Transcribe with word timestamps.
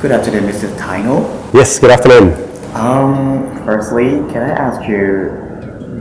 Good 0.00 0.12
afternoon, 0.12 0.44
Mr. 0.44 0.72
Taino. 0.78 1.52
Yes, 1.52 1.80
good 1.80 1.90
afternoon. 1.90 2.32
Um, 2.72 3.64
firstly, 3.64 4.10
can 4.32 4.42
I 4.42 4.50
ask 4.50 4.88
you 4.88 5.30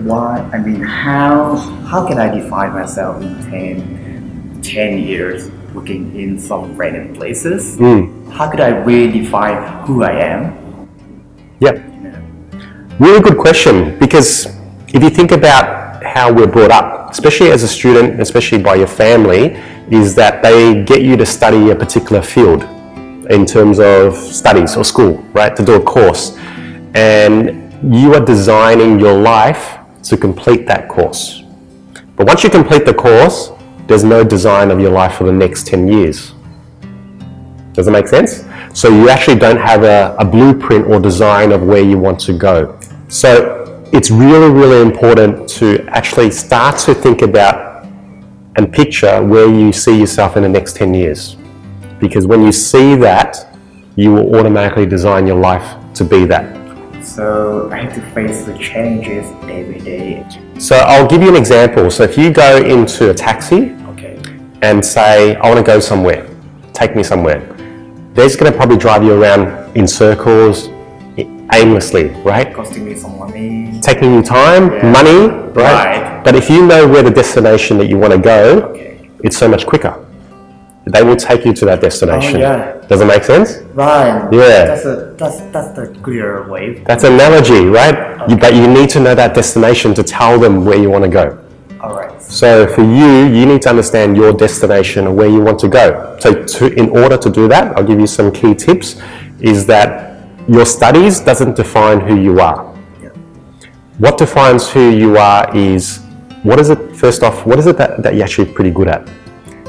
why, 0.06 0.38
I 0.54 0.60
mean, 0.60 0.84
how, 0.84 1.56
how 1.88 2.08
can 2.08 2.20
I 2.20 2.30
define 2.30 2.74
myself 2.74 3.24
in 3.24 3.34
10, 3.50 4.62
10 4.62 5.00
years 5.00 5.50
working 5.74 6.16
in 6.16 6.40
some 6.40 6.78
random 6.78 7.16
places? 7.16 7.80
How 8.32 8.52
could 8.52 8.60
I 8.60 8.68
really 8.84 9.12
define 9.20 9.88
who 9.88 10.04
I 10.04 10.12
am? 10.12 10.88
Yep. 11.60 11.78
You? 11.78 12.14
Really 13.00 13.22
good 13.22 13.40
question 13.40 13.98
because 13.98 14.46
if 14.90 15.02
you 15.02 15.10
think 15.10 15.32
about 15.32 16.04
how 16.04 16.32
we're 16.32 16.46
brought 16.46 16.70
up, 16.70 17.10
especially 17.10 17.50
as 17.50 17.64
a 17.64 17.68
student, 17.68 18.22
especially 18.22 18.62
by 18.62 18.76
your 18.76 18.86
family, 18.86 19.56
is 19.90 20.14
that 20.14 20.44
they 20.44 20.84
get 20.84 21.02
you 21.02 21.18
to 21.18 21.26
study 21.26 21.72
a 21.72 21.76
particular 21.76 22.22
field 22.22 22.77
in 23.30 23.46
terms 23.46 23.80
of 23.80 24.16
studies 24.16 24.78
or 24.78 24.84
school, 24.84 25.18
right? 25.34 25.56
To 25.56 25.64
do 25.64 25.76
a 25.76 25.82
course. 25.82 26.38
And 26.96 27.68
you 27.94 28.14
are 28.14 28.24
designing 28.24 29.00
your 29.00 29.14
life 29.14 29.78
to 30.04 30.18
complete 30.18 30.66
that 30.68 30.88
course. 30.88 31.44
But 32.16 32.28
once 32.28 32.44
you 32.44 32.50
complete 32.50 32.86
the 32.86 32.94
course, 32.94 33.52
there's 33.88 34.04
no 34.04 34.24
design 34.24 34.72
of 34.72 34.80
your 34.80 34.92
life 34.92 35.16
for 35.16 35.24
the 35.24 35.32
next 35.32 35.68
10 35.68 35.88
years. 35.88 36.34
Does 37.74 37.86
that 37.86 37.92
make 37.92 38.08
sense? 38.08 38.46
So 38.74 38.90
you 38.90 39.10
actually 39.10 39.40
don't 39.40 39.60
have 39.60 39.84
a, 39.84 40.16
a 40.20 40.26
blueprint 40.26 40.88
or 40.88 41.00
design 41.00 41.52
of 41.52 41.64
where 41.64 41.82
you 41.82 41.98
want 41.98 42.20
to 42.22 42.34
go. 42.34 42.80
So 43.08 43.86
it's 43.94 44.10
really, 44.12 44.50
really 44.50 44.82
important 44.82 45.48
to 45.50 45.86
actually 45.90 46.32
start 46.32 46.80
to 46.80 46.94
think 46.94 47.22
about 47.22 47.86
and 48.58 48.74
picture 48.74 49.24
where 49.24 49.48
you 49.48 49.72
see 49.72 50.00
yourself 50.00 50.36
in 50.36 50.44
the 50.44 50.50
next 50.50 50.76
10 50.76 50.94
years. 50.94 51.38
Because 52.00 52.28
when 52.28 52.44
you 52.44 52.52
see 52.52 52.96
that, 52.96 53.48
you 53.96 54.14
will 54.14 54.36
automatically 54.36 54.86
design 54.86 55.26
your 55.26 55.40
life 55.40 55.76
to 55.96 56.04
be 56.04 56.26
that. 56.26 56.56
So 57.04 57.70
I 57.72 57.78
have 57.78 57.94
to 57.96 58.02
face 58.12 58.44
the 58.46 58.58
challenges 58.58 59.26
every 59.44 59.80
day. 59.80 60.26
So 60.60 60.76
I'll 60.76 61.08
give 61.08 61.22
you 61.22 61.30
an 61.30 61.36
example. 61.36 61.90
So 61.90 62.04
if 62.04 62.18
you 62.18 62.32
go 62.32 62.58
into 62.58 63.10
a 63.10 63.14
taxi 63.14 63.76
Okay. 63.90 64.20
and 64.62 64.84
say, 64.86 65.36
I 65.36 65.48
want 65.50 65.58
to 65.58 65.64
go 65.64 65.80
somewhere, 65.80 66.28
take 66.74 66.96
me 66.96 67.04
somewhere. 67.04 67.40
They're 68.14 68.26
just 68.28 68.40
going 68.40 68.52
to 68.52 68.58
probably 68.58 68.78
drive 68.78 69.04
you 69.04 69.14
around 69.14 69.76
in 69.78 69.88
circles 69.88 70.70
aimlessly, 71.54 72.10
right? 72.26 72.54
Costing 72.54 72.86
me 72.86 72.96
some 72.96 73.18
money. 73.18 73.80
Taking 73.82 74.14
you 74.16 74.22
time, 74.22 74.72
Yeah. 74.74 74.92
money, 74.92 75.28
right? 75.54 76.02
Right. 76.02 76.24
But 76.24 76.36
if 76.36 76.50
you 76.50 76.66
know 76.66 76.88
where 76.88 77.04
the 77.04 77.12
destination 77.12 77.78
that 77.78 77.88
you 77.88 77.98
want 77.98 78.14
to 78.14 78.20
go, 78.20 78.62
Okay. 78.72 79.10
it's 79.24 79.38
so 79.38 79.48
much 79.48 79.66
quicker. 79.66 79.96
They 80.92 81.04
will 81.04 81.16
take 81.16 81.46
you 81.46 81.54
to 81.54 81.66
that 81.66 81.82
destination. 81.82 82.38
Oh, 82.38 82.40
yeah. 82.40 82.88
Does 82.88 83.02
it 83.02 83.06
make 83.06 83.24
sense? 83.24 83.58
Right. 83.74 84.28
Yeah. 84.32 84.66
That's 84.66 84.86
a 84.86 85.14
that's 85.18 85.40
that's 85.52 85.72
the 85.76 85.98
clear 86.02 86.48
way. 86.50 86.84
That's 86.84 87.04
an 87.04 87.14
analogy, 87.14 87.66
right? 87.66 88.30
You, 88.30 88.38
but 88.38 88.54
you 88.56 88.68
need 88.68 88.90
to 88.92 89.00
know 89.00 89.16
that 89.16 89.34
destination 89.36 89.94
to 89.96 90.04
tell 90.04 90.40
them 90.40 90.66
where 90.66 90.78
you 90.78 90.90
want 90.90 91.04
to 91.04 91.10
go. 91.10 91.44
All 91.82 91.96
right. 91.96 92.22
So 92.22 92.68
for 92.74 92.82
you, 92.82 93.26
you 93.28 93.46
need 93.46 93.62
to 93.64 93.70
understand 93.70 94.18
your 94.18 94.34
destination 94.34 95.08
and 95.08 95.16
where 95.16 95.30
you 95.30 95.42
want 95.42 95.60
to 95.60 95.68
go. 95.68 96.18
So 96.20 96.44
to, 96.44 96.74
in 96.74 96.90
order 96.90 97.18
to 97.18 97.30
do 97.30 97.48
that, 97.48 97.78
I'll 97.78 97.84
give 97.84 98.00
you 98.00 98.08
some 98.08 98.32
key 98.32 98.54
tips, 98.56 99.02
is 99.40 99.66
that 99.68 100.28
your 100.48 100.66
studies 100.66 101.20
doesn't 101.20 101.56
define 101.56 102.00
who 102.00 102.20
you 102.20 102.40
are. 102.40 102.76
Yeah. 103.02 103.10
What 104.00 104.18
defines 104.18 104.70
who 104.70 104.90
you 104.90 105.18
are 105.18 105.56
is, 105.56 106.00
what 106.44 106.60
is 106.60 106.70
it, 106.70 106.96
first 106.96 107.24
off, 107.24 107.46
what 107.46 107.60
is 107.60 107.68
it 107.68 107.78
that, 107.78 108.02
that 108.04 108.16
you're 108.16 108.24
actually 108.24 108.52
pretty 108.52 108.72
good 108.72 108.88
at? 108.88 109.08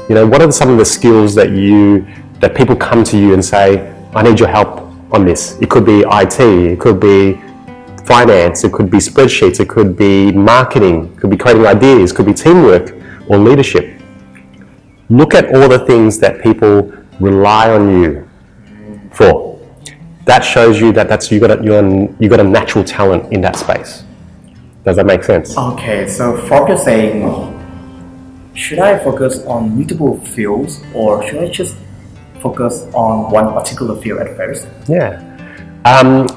You 0.09 0.15
know, 0.15 0.25
what 0.25 0.41
are 0.41 0.51
some 0.51 0.69
of 0.69 0.79
the 0.79 0.85
skills 0.85 1.35
that 1.35 1.51
you, 1.51 2.07
that 2.39 2.55
people 2.55 2.75
come 2.75 3.03
to 3.03 3.17
you 3.17 3.35
and 3.35 3.45
say, 3.45 3.93
I 4.15 4.23
need 4.23 4.39
your 4.39 4.49
help 4.49 4.79
on 5.13 5.23
this? 5.23 5.55
It 5.61 5.69
could 5.69 5.85
be 5.85 5.99
IT, 5.99 6.39
it 6.39 6.79
could 6.79 6.99
be 6.99 7.39
finance, 8.05 8.63
it 8.63 8.73
could 8.73 8.89
be 8.89 8.97
spreadsheets, 8.97 9.59
it 9.59 9.69
could 9.69 9.95
be 9.95 10.31
marketing, 10.31 11.13
it 11.13 11.19
could 11.19 11.29
be 11.29 11.37
creating 11.37 11.67
ideas, 11.67 12.11
it 12.11 12.15
could 12.15 12.25
be 12.25 12.33
teamwork 12.33 12.95
or 13.27 13.37
leadership. 13.37 14.01
Look 15.09 15.35
at 15.35 15.53
all 15.53 15.69
the 15.69 15.85
things 15.85 16.17
that 16.17 16.41
people 16.41 16.91
rely 17.19 17.69
on 17.69 18.01
you 18.01 18.27
for. 19.11 19.61
That 20.25 20.39
shows 20.39 20.81
you 20.81 20.91
that 20.93 21.07
that's 21.07 21.31
you 21.31 21.39
got 21.39 21.59
a, 21.59 21.63
you're, 21.63 22.09
you 22.19 22.29
got 22.29 22.39
a 22.39 22.43
natural 22.43 22.83
talent 22.83 23.31
in 23.31 23.41
that 23.41 23.57
space. 23.57 24.03
Does 24.83 24.95
that 24.95 25.05
make 25.05 25.23
sense? 25.23 25.55
Okay, 25.55 26.07
so 26.07 26.35
focusing. 26.47 27.48
Should 28.53 28.79
I 28.79 28.97
focus 29.03 29.43
on 29.45 29.77
multiple 29.77 30.19
fields 30.25 30.81
or 30.93 31.25
should 31.27 31.39
I 31.43 31.47
just 31.49 31.75
focus 32.41 32.83
on 32.93 33.31
one 33.31 33.53
particular 33.53 33.95
field 34.01 34.19
at 34.19 34.35
first? 34.35 34.67
Yeah. 34.87 35.21
Um, 35.85 36.27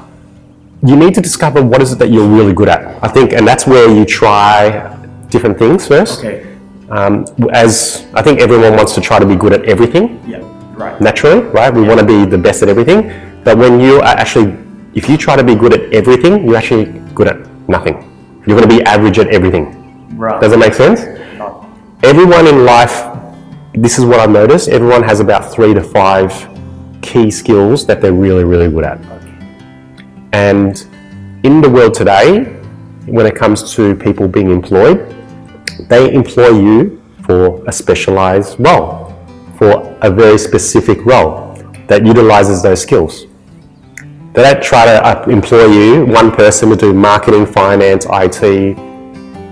you 0.85 0.95
need 0.95 1.15
to 1.15 1.21
discover 1.21 1.63
what 1.63 1.81
is 1.81 1.91
it 1.93 1.99
that 1.99 2.09
you're 2.11 2.27
really 2.27 2.53
good 2.53 2.69
at. 2.69 3.01
I 3.03 3.07
think, 3.07 3.33
and 3.33 3.47
that's 3.47 3.65
where 3.67 3.89
you 3.93 4.05
try 4.05 4.95
different 5.29 5.57
things 5.57 5.87
first. 5.87 6.19
Okay. 6.19 6.47
Um, 6.89 7.25
as 7.53 8.05
I 8.13 8.21
think 8.21 8.39
everyone 8.39 8.75
wants 8.75 8.93
to 8.95 9.01
try 9.01 9.17
to 9.19 9.25
be 9.25 9.35
good 9.35 9.53
at 9.53 9.63
everything 9.65 10.21
Yeah. 10.27 10.39
Right. 10.75 10.99
naturally, 11.01 11.39
right? 11.41 11.73
We 11.73 11.81
want 11.81 11.99
to 11.99 12.05
be 12.05 12.25
the 12.25 12.37
best 12.37 12.61
at 12.61 12.69
everything. 12.69 13.11
But 13.43 13.57
when 13.57 13.79
you 13.79 13.97
are 13.99 14.15
actually, 14.23 14.55
if 14.93 15.09
you 15.09 15.17
try 15.17 15.35
to 15.35 15.43
be 15.43 15.55
good 15.55 15.73
at 15.73 15.93
everything, 15.93 16.45
you're 16.45 16.57
actually 16.57 16.85
good 17.15 17.27
at 17.27 17.37
nothing. 17.67 17.95
You're 18.45 18.57
going 18.57 18.69
to 18.69 18.75
be 18.75 18.83
average 18.83 19.17
at 19.19 19.27
everything. 19.29 19.65
Right. 20.17 20.39
Does 20.41 20.51
that 20.51 20.59
make 20.59 20.73
sense? 20.73 21.01
Everyone 22.03 22.47
in 22.47 22.65
life, 22.65 23.09
this 23.73 23.97
is 23.97 24.03
what 24.03 24.19
I've 24.19 24.29
noticed, 24.29 24.67
everyone 24.67 25.03
has 25.03 25.21
about 25.21 25.53
three 25.53 25.73
to 25.73 25.81
five 25.81 26.49
key 27.01 27.31
skills 27.31 27.85
that 27.85 28.01
they're 28.01 28.11
really, 28.11 28.43
really 28.43 28.69
good 28.69 28.83
at. 28.83 28.99
And 30.33 30.85
in 31.45 31.61
the 31.61 31.69
world 31.69 31.93
today, 31.93 32.43
when 33.05 33.25
it 33.25 33.35
comes 33.35 33.73
to 33.75 33.95
people 33.95 34.27
being 34.27 34.49
employed, 34.49 35.15
they 35.87 36.13
employ 36.13 36.49
you 36.49 37.01
for 37.21 37.63
a 37.69 37.71
specialized 37.71 38.59
role, 38.59 39.15
for 39.57 39.97
a 40.01 40.11
very 40.11 40.37
specific 40.37 41.05
role 41.05 41.53
that 41.87 42.05
utilizes 42.05 42.61
those 42.61 42.81
skills. 42.81 43.27
They 44.33 44.43
don't 44.43 44.61
try 44.61 44.83
to 44.87 45.05
uh, 45.05 45.25
employ 45.29 45.67
you, 45.67 46.05
one 46.07 46.33
person, 46.33 46.69
to 46.71 46.75
do 46.75 46.93
marketing, 46.93 47.45
finance, 47.45 48.05
IT, 48.09 48.43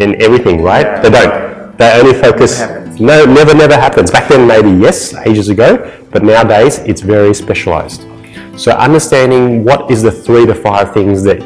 and 0.01 0.15
everything, 0.15 0.61
right? 0.61 1.01
They 1.01 1.11
don't. 1.11 1.50
They 1.81 1.99
only 1.99 2.13
focus. 2.27 2.59
No, 2.99 3.25
never, 3.25 3.53
never 3.55 3.73
happens. 3.85 4.11
Back 4.11 4.27
then, 4.29 4.47
maybe 4.47 4.69
yes, 4.85 5.15
ages 5.25 5.49
ago, 5.49 5.69
but 6.11 6.21
nowadays 6.23 6.77
it's 6.91 7.01
very 7.01 7.33
specialized. 7.33 8.01
So 8.55 8.71
understanding 8.87 9.63
what 9.63 9.89
is 9.89 10.03
the 10.03 10.11
three 10.11 10.45
to 10.45 10.53
five 10.53 10.93
things 10.93 11.23
that 11.23 11.39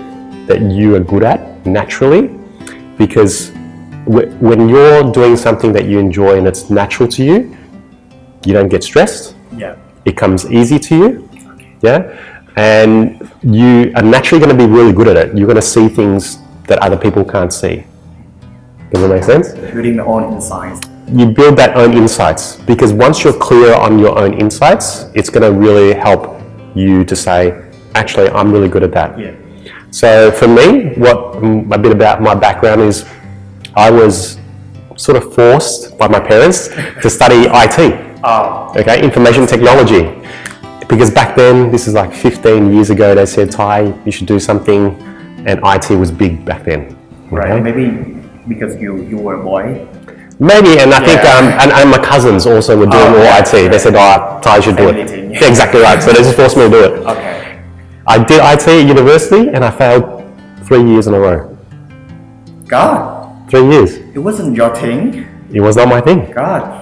that 0.49 0.59
you 0.77 0.95
are 0.95 0.99
good 0.99 1.23
at 1.23 1.39
naturally, 1.65 2.23
because 2.97 3.49
wh- 4.13 4.29
when 4.49 4.67
you're 4.69 5.03
doing 5.19 5.35
something 5.37 5.71
that 5.77 5.85
you 5.85 5.97
enjoy 5.99 6.37
and 6.37 6.45
it's 6.47 6.69
natural 6.69 7.07
to 7.15 7.23
you, 7.23 7.37
you 8.45 8.53
don't 8.53 8.69
get 8.75 8.83
stressed. 8.83 9.35
Yeah. 9.55 9.75
It 10.03 10.15
comes 10.17 10.45
easy 10.51 10.77
to 10.87 10.93
you, 11.01 11.29
Okay. 11.53 11.67
yeah, 11.81 11.99
and 12.57 12.93
you 13.41 13.91
are 13.95 14.03
naturally 14.03 14.39
going 14.45 14.55
to 14.55 14.61
be 14.67 14.69
really 14.71 14.93
good 14.93 15.07
at 15.07 15.17
it. 15.17 15.27
You're 15.37 15.47
going 15.47 15.63
to 15.65 15.69
see 15.75 15.87
things 15.87 16.37
that 16.67 16.77
other 16.79 16.97
people 16.97 17.23
can't 17.25 17.51
see. 17.53 17.85
Does 18.91 19.01
that 19.01 19.09
make 19.09 19.23
sense? 19.23 19.53
Building 19.53 19.97
the 19.97 20.05
own 20.05 20.33
insights. 20.33 20.79
you 21.07 21.27
build 21.27 21.55
that 21.57 21.75
own 21.77 21.93
insights 21.93 22.55
because 22.65 22.91
once 22.91 23.23
you're 23.23 23.37
clear 23.47 23.73
on 23.75 23.99
your 23.99 24.17
own 24.17 24.33
insights, 24.33 25.05
it's 25.13 25.29
going 25.29 25.43
to 25.43 25.57
really 25.57 25.93
help 25.93 26.41
you 26.73 27.03
to 27.05 27.15
say, 27.15 27.69
actually, 27.93 28.27
I'm 28.29 28.51
really 28.51 28.67
good 28.69 28.83
at 28.83 28.91
that. 28.91 29.17
Yeah. 29.19 29.35
So 29.91 30.31
for 30.31 30.47
me, 30.47 30.93
what 30.95 31.17
a 31.73 31.77
bit 31.77 31.91
about 31.91 32.21
my 32.21 32.33
background 32.35 32.81
is, 32.81 33.05
I 33.75 33.91
was 33.91 34.39
sort 34.97 35.17
of 35.17 35.33
forced 35.33 35.97
by 35.97 36.07
my 36.07 36.19
parents 36.19 36.69
to 37.01 37.09
study 37.09 37.41
IT, 37.63 37.79
Oh. 38.23 38.27
Ah. 38.27 38.73
okay, 38.79 39.03
information 39.03 39.45
technology, 39.45 40.03
because 40.89 41.11
back 41.11 41.35
then, 41.35 41.71
this 41.71 41.87
is 41.87 41.93
like 41.93 42.11
15 42.13 42.73
years 42.73 42.89
ago, 42.89 43.13
they 43.13 43.25
said, 43.25 43.51
Ty, 43.51 43.93
you 44.05 44.11
should 44.11 44.25
do 44.27 44.39
something, 44.39 44.95
and 45.45 45.59
IT 45.63 45.91
was 45.95 46.11
big 46.11 46.43
back 46.45 46.63
then. 46.63 46.97
Right. 47.29 47.51
okay? 47.51 47.61
Maybe 47.61 48.14
because 48.47 48.75
you 48.81 49.03
you 49.03 49.17
were 49.17 49.35
a 49.39 49.43
boy. 49.43 49.87
Maybe, 50.37 50.79
and 50.79 50.93
I 50.93 50.99
think, 50.99 51.21
um, 51.23 51.45
and, 51.61 51.71
and 51.71 51.89
my 51.89 51.97
cousins 51.97 52.45
also 52.45 52.75
were 52.77 52.87
doing 52.87 53.03
Oh, 53.07 53.17
all 53.17 53.23
yeah, 53.23 53.39
IT. 53.39 53.71
They 53.71 53.79
said, 53.79 53.95
"Oh, 53.95 54.39
Ty 54.41 54.59
should 54.59 54.75
do 54.75 54.89
it." 54.89 54.97
Yeah, 55.31 55.47
exactly 55.47 55.79
right. 55.81 56.03
So 56.03 56.11
they 56.11 56.19
just 56.19 56.35
forced 56.35 56.57
me 56.57 56.63
to 56.63 56.69
do 56.69 56.83
it. 56.83 56.91
Okay. 57.07 57.61
I 58.05 58.17
did 58.23 58.39
IT 58.43 58.67
at 58.67 58.85
university, 58.85 59.47
and 59.49 59.63
I 59.63 59.71
failed 59.71 60.23
three 60.67 60.83
years 60.83 61.07
in 61.07 61.13
a 61.13 61.19
row. 61.19 61.57
God, 62.67 63.49
Three 63.49 63.65
years. 63.69 63.95
it 63.95 64.19
wasn't 64.19 64.55
your 64.57 64.75
thing. 64.75 65.25
It 65.53 65.61
was 65.61 65.75
not 65.77 65.87
my 65.87 66.01
thing. 66.01 66.31
God. 66.31 66.81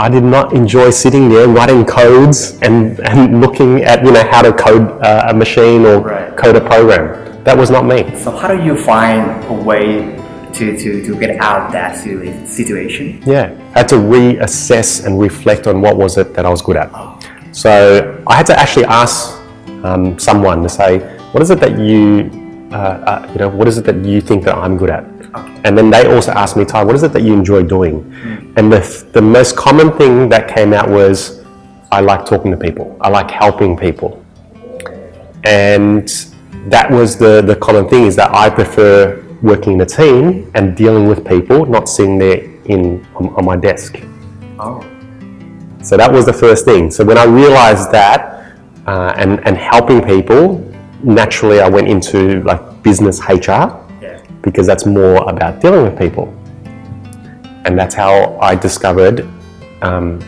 I 0.00 0.08
did 0.08 0.22
not 0.24 0.52
enjoy 0.52 0.90
sitting 0.90 1.28
there 1.28 1.48
writing 1.48 1.84
codes 1.84 2.58
and, 2.62 3.00
and 3.00 3.40
looking 3.40 3.82
at 3.82 4.04
you 4.04 4.12
know 4.12 4.24
how 4.30 4.42
to 4.42 4.52
code 4.52 4.90
uh, 5.02 5.28
a 5.30 5.34
machine 5.34 5.84
or 5.86 6.00
Right. 6.00 6.36
code 6.36 6.56
a 6.56 6.60
program. 6.60 7.42
That 7.44 7.56
was 7.56 7.70
not 7.70 7.84
me. 7.86 8.14
So 8.16 8.30
how 8.30 8.48
do 8.48 8.62
you 8.62 8.76
find 8.76 9.42
a 9.46 9.52
way 9.52 10.17
to, 10.54 10.76
to, 10.76 11.04
to 11.04 11.18
get 11.18 11.38
out 11.40 11.66
of 11.66 11.72
that 11.72 11.96
situation? 11.96 13.22
Yeah, 13.26 13.54
I 13.74 13.80
had 13.80 13.88
to 13.88 13.96
reassess 13.96 15.04
and 15.04 15.20
reflect 15.20 15.66
on 15.66 15.80
what 15.80 15.96
was 15.96 16.16
it 16.16 16.34
that 16.34 16.46
I 16.46 16.50
was 16.50 16.62
good 16.62 16.76
at. 16.76 16.90
So 17.52 18.22
I 18.26 18.36
had 18.36 18.46
to 18.46 18.58
actually 18.58 18.84
ask 18.86 19.36
um, 19.84 20.18
someone 20.18 20.62
to 20.62 20.68
say, 20.68 20.98
what 21.32 21.42
is 21.42 21.50
it 21.50 21.60
that 21.60 21.78
you, 21.78 22.30
uh, 22.72 22.76
uh, 22.76 23.30
you 23.32 23.38
know, 23.38 23.48
what 23.48 23.68
is 23.68 23.78
it 23.78 23.84
that 23.84 24.04
you 24.04 24.20
think 24.20 24.44
that 24.44 24.54
I'm 24.56 24.76
good 24.76 24.90
at? 24.90 25.04
Okay. 25.34 25.60
And 25.64 25.76
then 25.76 25.90
they 25.90 26.06
also 26.14 26.32
asked 26.32 26.56
me, 26.56 26.64
Ty, 26.64 26.84
what 26.84 26.94
is 26.94 27.02
it 27.02 27.12
that 27.12 27.22
you 27.22 27.34
enjoy 27.34 27.62
doing? 27.62 27.96
And 28.56 28.72
the, 28.72 29.08
the 29.12 29.22
most 29.22 29.56
common 29.56 29.92
thing 29.92 30.28
that 30.30 30.48
came 30.48 30.72
out 30.72 30.88
was, 30.88 31.44
I 31.90 32.00
like 32.00 32.24
talking 32.26 32.50
to 32.50 32.56
people. 32.56 32.96
I 33.00 33.08
like 33.08 33.30
helping 33.30 33.76
people. 33.76 34.24
And 35.44 36.08
that 36.66 36.90
was 36.90 37.16
the, 37.16 37.42
the 37.42 37.56
common 37.56 37.88
thing 37.88 38.04
is 38.04 38.16
that 38.16 38.34
I 38.34 38.50
prefer 38.50 39.22
working 39.42 39.74
in 39.74 39.80
a 39.80 39.86
team 39.86 40.50
and 40.54 40.76
dealing 40.76 41.08
with 41.08 41.26
people, 41.26 41.66
not 41.66 41.88
sitting 41.88 42.18
there 42.18 42.40
in 42.64 43.04
on, 43.14 43.28
on 43.34 43.44
my 43.44 43.56
desk. 43.56 44.00
Oh, 44.58 44.84
So 45.82 45.96
that 45.96 46.10
was 46.10 46.26
the 46.26 46.32
first 46.32 46.64
thing. 46.64 46.90
So 46.90 47.04
when 47.04 47.18
I 47.18 47.24
realized 47.24 47.92
that 47.92 48.56
uh, 48.86 49.14
and, 49.16 49.44
and 49.46 49.56
helping 49.56 50.02
people, 50.02 50.64
naturally 51.02 51.60
I 51.60 51.68
went 51.68 51.88
into 51.88 52.42
like 52.42 52.82
business 52.82 53.20
HR 53.20 53.42
yeah. 54.02 54.22
because 54.42 54.66
that's 54.66 54.86
more 54.86 55.28
about 55.28 55.60
dealing 55.60 55.84
with 55.84 55.98
people. 55.98 56.34
And 57.64 57.78
that's 57.78 57.94
how 57.94 58.38
I 58.40 58.54
discovered 58.54 59.28
um, 59.82 60.18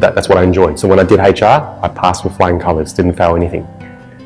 that 0.00 0.14
that's 0.14 0.28
what 0.28 0.38
I 0.38 0.42
enjoyed. 0.44 0.78
So 0.78 0.88
when 0.88 0.98
I 0.98 1.04
did 1.04 1.18
HR, 1.18 1.44
I 1.82 1.88
passed 1.94 2.24
with 2.24 2.36
flying 2.36 2.58
colours, 2.58 2.92
didn't 2.92 3.14
fail 3.14 3.36
anything. 3.36 3.66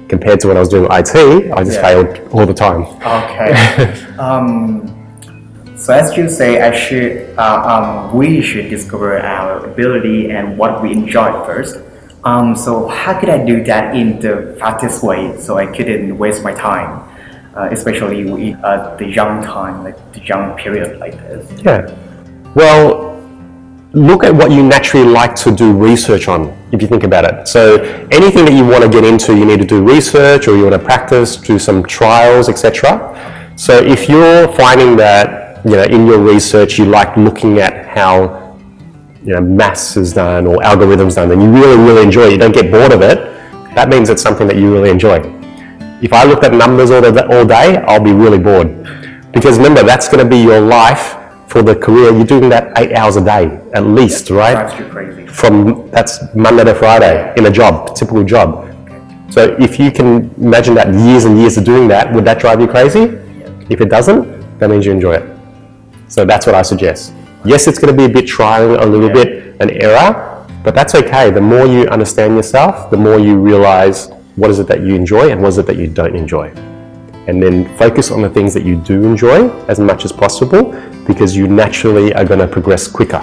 Compared 0.08 0.40
to 0.40 0.48
when 0.48 0.56
I 0.56 0.60
was 0.60 0.68
doing 0.70 0.86
IT, 0.90 1.52
I 1.52 1.62
just 1.64 1.76
Yeah. 1.76 1.82
failed 1.82 2.20
all 2.32 2.46
the 2.46 2.54
time. 2.54 2.82
Okay. 3.04 3.52
um, 4.18 4.94
so 5.76 5.92
as 5.92 6.16
you 6.16 6.28
say, 6.28 6.60
I 6.60 6.72
should, 6.72 7.34
uh, 7.38 7.72
um, 7.72 8.16
we 8.16 8.40
should 8.40 8.68
discover 8.70 9.20
our 9.20 9.64
ability 9.64 10.30
and 10.30 10.58
what 10.58 10.82
we 10.82 10.92
enjoy 10.92 11.30
first. 11.46 11.78
Um, 12.24 12.56
so 12.56 12.88
how 12.88 13.14
could 13.20 13.28
I 13.28 13.44
do 13.44 13.62
that 13.64 13.94
in 13.94 14.18
the 14.18 14.56
fastest 14.58 15.02
way 15.04 15.38
so 15.38 15.56
I 15.56 15.66
couldn't 15.66 16.18
waste 16.18 16.42
my 16.42 16.52
time, 16.52 17.02
uh, 17.54 17.68
especially 17.70 18.24
with 18.24 18.56
uh, 18.64 18.96
the 18.96 19.06
young 19.06 19.42
time, 19.42 19.84
like 19.84 19.96
the 20.12 20.20
young 20.20 20.56
period 20.56 20.98
like 20.98 21.16
this? 21.28 21.46
Yeah. 21.62 21.94
Well, 22.54 23.17
look 23.92 24.22
at 24.22 24.34
what 24.34 24.50
you 24.50 24.62
naturally 24.62 25.06
like 25.06 25.34
to 25.34 25.50
do 25.50 25.72
research 25.72 26.28
on, 26.28 26.56
if 26.72 26.82
you 26.82 26.88
think 26.88 27.04
about 27.04 27.24
it. 27.24 27.48
So, 27.48 27.82
anything 28.10 28.44
that 28.44 28.52
you 28.52 28.66
want 28.66 28.84
to 28.84 28.88
get 28.88 29.04
into, 29.04 29.36
you 29.36 29.44
need 29.44 29.60
to 29.60 29.66
do 29.66 29.82
research 29.82 30.46
or 30.46 30.56
you 30.56 30.64
want 30.64 30.74
to 30.74 30.78
practice, 30.78 31.36
do 31.36 31.58
some 31.58 31.82
trials, 31.84 32.48
etc. 32.48 33.52
So, 33.56 33.78
if 33.78 34.08
you're 34.08 34.48
finding 34.52 34.96
that, 34.96 35.64
you 35.64 35.72
know, 35.72 35.84
in 35.84 36.06
your 36.06 36.18
research 36.18 36.78
you 36.78 36.84
like 36.84 37.16
looking 37.16 37.58
at 37.58 37.86
how, 37.86 38.58
you 39.24 39.34
know, 39.34 39.40
maths 39.40 39.96
is 39.96 40.12
done 40.12 40.46
or 40.46 40.58
algorithms 40.58 41.14
done, 41.14 41.30
and 41.32 41.42
you 41.42 41.50
really, 41.50 41.76
really 41.76 42.02
enjoy 42.02 42.26
it, 42.26 42.32
you 42.32 42.38
don't 42.38 42.54
get 42.54 42.70
bored 42.70 42.92
of 42.92 43.00
it, 43.00 43.18
that 43.74 43.88
means 43.88 44.10
it's 44.10 44.22
something 44.22 44.46
that 44.46 44.56
you 44.56 44.72
really 44.72 44.90
enjoy. 44.90 45.16
If 46.02 46.12
I 46.12 46.24
looked 46.24 46.44
at 46.44 46.52
numbers 46.52 46.90
all, 46.90 47.00
the, 47.00 47.26
all 47.34 47.44
day, 47.44 47.78
I'll 47.88 48.02
be 48.02 48.12
really 48.12 48.38
bored. 48.38 48.68
Because 49.32 49.56
remember, 49.56 49.82
that's 49.82 50.08
going 50.08 50.22
to 50.22 50.28
be 50.28 50.38
your 50.38 50.60
life 50.60 51.16
for 51.48 51.62
the 51.62 51.74
career. 51.74 52.12
You're 52.12 52.24
doing 52.24 52.48
that 52.50 52.78
eight 52.78 52.92
hours 52.92 53.16
a 53.16 53.24
day, 53.24 53.60
at 53.72 53.84
least, 53.86 54.30
right? 54.30 54.52
Drives 54.54 54.78
you 54.78 54.86
crazy. 54.88 55.26
From 55.26 55.90
that's 55.90 56.20
Monday 56.34 56.64
to 56.64 56.74
Friday 56.74 57.34
in 57.36 57.46
a 57.46 57.50
job, 57.50 57.94
typical 57.96 58.22
job. 58.24 58.66
So 59.30 59.56
if 59.58 59.78
you 59.78 59.90
can 59.90 60.32
imagine 60.36 60.74
that 60.74 60.92
years 60.94 61.24
and 61.24 61.38
years 61.38 61.56
of 61.58 61.64
doing 61.64 61.88
that, 61.88 62.12
would 62.14 62.24
that 62.24 62.38
drive 62.38 62.60
you 62.60 62.68
crazy? 62.68 63.18
If 63.68 63.80
it 63.80 63.90
doesn't, 63.90 64.58
that 64.58 64.70
means 64.70 64.86
you 64.86 64.92
enjoy 64.92 65.14
it. 65.14 65.38
So 66.08 66.24
that's 66.24 66.46
what 66.46 66.54
I 66.54 66.62
suggest. 66.62 67.12
Yes, 67.44 67.66
it's 67.66 67.78
going 67.78 67.94
to 67.94 67.96
be 67.96 68.04
a 68.04 68.08
bit 68.08 68.26
trying, 68.26 68.70
a 68.76 68.86
little 68.86 69.08
Yeah. 69.08 69.12
bit 69.24 69.56
an 69.60 69.70
error, 69.70 70.46
but 70.64 70.74
that's 70.74 70.94
okay. 70.94 71.30
The 71.30 71.40
more 71.40 71.66
you 71.66 71.86
understand 71.88 72.36
yourself, 72.36 72.90
the 72.90 72.96
more 72.96 73.18
you 73.18 73.36
realize 73.36 74.10
what 74.36 74.50
is 74.50 74.58
it 74.58 74.66
that 74.68 74.80
you 74.80 74.94
enjoy 74.94 75.30
and 75.30 75.40
what 75.42 75.48
is 75.48 75.58
it 75.58 75.66
that 75.66 75.76
you 75.76 75.86
don't 75.86 76.14
enjoy. 76.16 76.50
And 77.28 77.42
then 77.42 77.76
focus 77.76 78.10
on 78.10 78.22
the 78.22 78.30
things 78.30 78.54
that 78.54 78.64
you 78.64 78.76
do 78.76 79.04
enjoy 79.04 79.50
as 79.68 79.78
much 79.78 80.04
as 80.06 80.12
possible 80.12 80.72
because 81.06 81.36
you 81.36 81.46
naturally 81.46 82.12
are 82.14 82.24
going 82.24 82.40
to 82.40 82.48
progress 82.48 82.88
quicker 82.88 83.20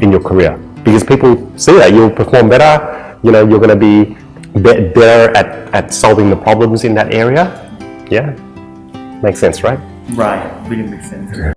in 0.00 0.10
your 0.10 0.22
career. 0.22 0.56
Because 0.82 1.04
people 1.04 1.52
see 1.58 1.72
that 1.72 1.92
you'll 1.92 2.10
perform 2.10 2.48
better, 2.48 3.18
you 3.22 3.30
know, 3.30 3.46
you're 3.46 3.60
going 3.60 3.68
to 3.68 3.76
be 3.76 4.16
be- 4.54 4.88
better 4.92 5.36
at, 5.36 5.74
at 5.74 5.94
solving 5.94 6.30
the 6.30 6.36
problems 6.36 6.84
in 6.84 6.94
that 6.94 7.14
area. 7.14 7.44
Yeah, 8.10 8.32
makes 9.22 9.38
sense, 9.38 9.62
right? 9.62 9.78
Right, 10.10 10.68
really 10.68 10.84
makes 10.84 11.08
sense. 11.08 11.51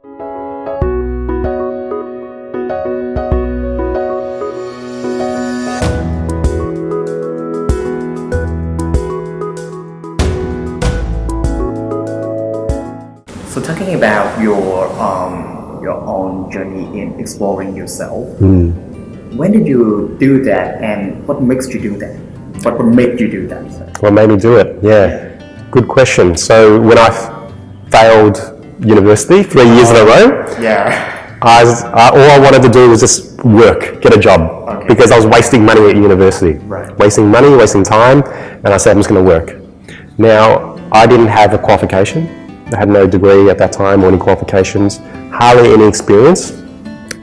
Journey 16.55 16.85
in 17.01 17.19
exploring 17.19 17.75
yourself, 17.75 18.23
hmm. 18.39 18.71
when 19.39 19.51
did 19.51 19.67
you 19.67 20.15
do 20.25 20.31
that, 20.49 20.81
and 20.89 21.27
what 21.27 21.41
makes 21.41 21.67
you 21.73 21.79
do 21.87 21.93
that? 22.03 22.15
What 22.63 22.77
would 22.77 22.91
make 23.01 23.19
you 23.19 23.29
do 23.37 23.41
that? 23.53 24.01
What 24.01 24.13
made 24.13 24.29
me 24.33 24.37
do 24.37 24.53
it? 24.61 24.67
Yeah, 24.91 25.09
good 25.75 25.87
question. 25.95 26.37
So 26.37 26.79
when 26.89 26.97
I 26.97 27.09
failed 27.95 28.35
university 28.79 29.43
three 29.43 29.69
years 29.75 29.89
in 29.91 29.97
a 30.03 30.05
row, 30.13 30.25
Yeah. 30.69 31.11
I 31.41 31.63
was, 31.63 31.83
I, 31.83 32.09
all 32.17 32.29
I 32.37 32.39
wanted 32.39 32.63
to 32.67 32.69
do 32.69 32.89
was 32.89 33.01
just 33.01 33.43
work, 33.43 34.01
get 34.01 34.15
a 34.19 34.21
job, 34.27 34.41
Okay. 34.41 34.87
because 34.87 35.11
I 35.11 35.17
was 35.21 35.27
wasting 35.37 35.61
money 35.71 35.83
at 35.89 35.95
university, 36.09 36.53
Right. 36.75 36.97
wasting 36.97 37.27
money, 37.37 37.49
wasting 37.63 37.83
time, 37.83 38.23
and 38.63 38.69
I 38.75 38.77
said 38.77 38.91
I'm 38.93 38.99
just 39.03 39.09
going 39.09 39.23
to 39.23 39.29
work. 39.35 39.47
Now 40.17 40.75
I 41.01 41.05
didn't 41.11 41.31
have 41.39 41.53
a 41.53 41.59
qualification. 41.67 42.21
I 42.73 42.77
had 42.83 42.89
no 42.89 43.03
degree 43.05 43.49
at 43.53 43.57
that 43.63 43.71
time 43.83 44.03
or 44.03 44.07
any 44.07 44.17
qualifications, 44.17 44.91
hardly 45.37 45.73
any 45.73 45.85
experience. 45.85 46.53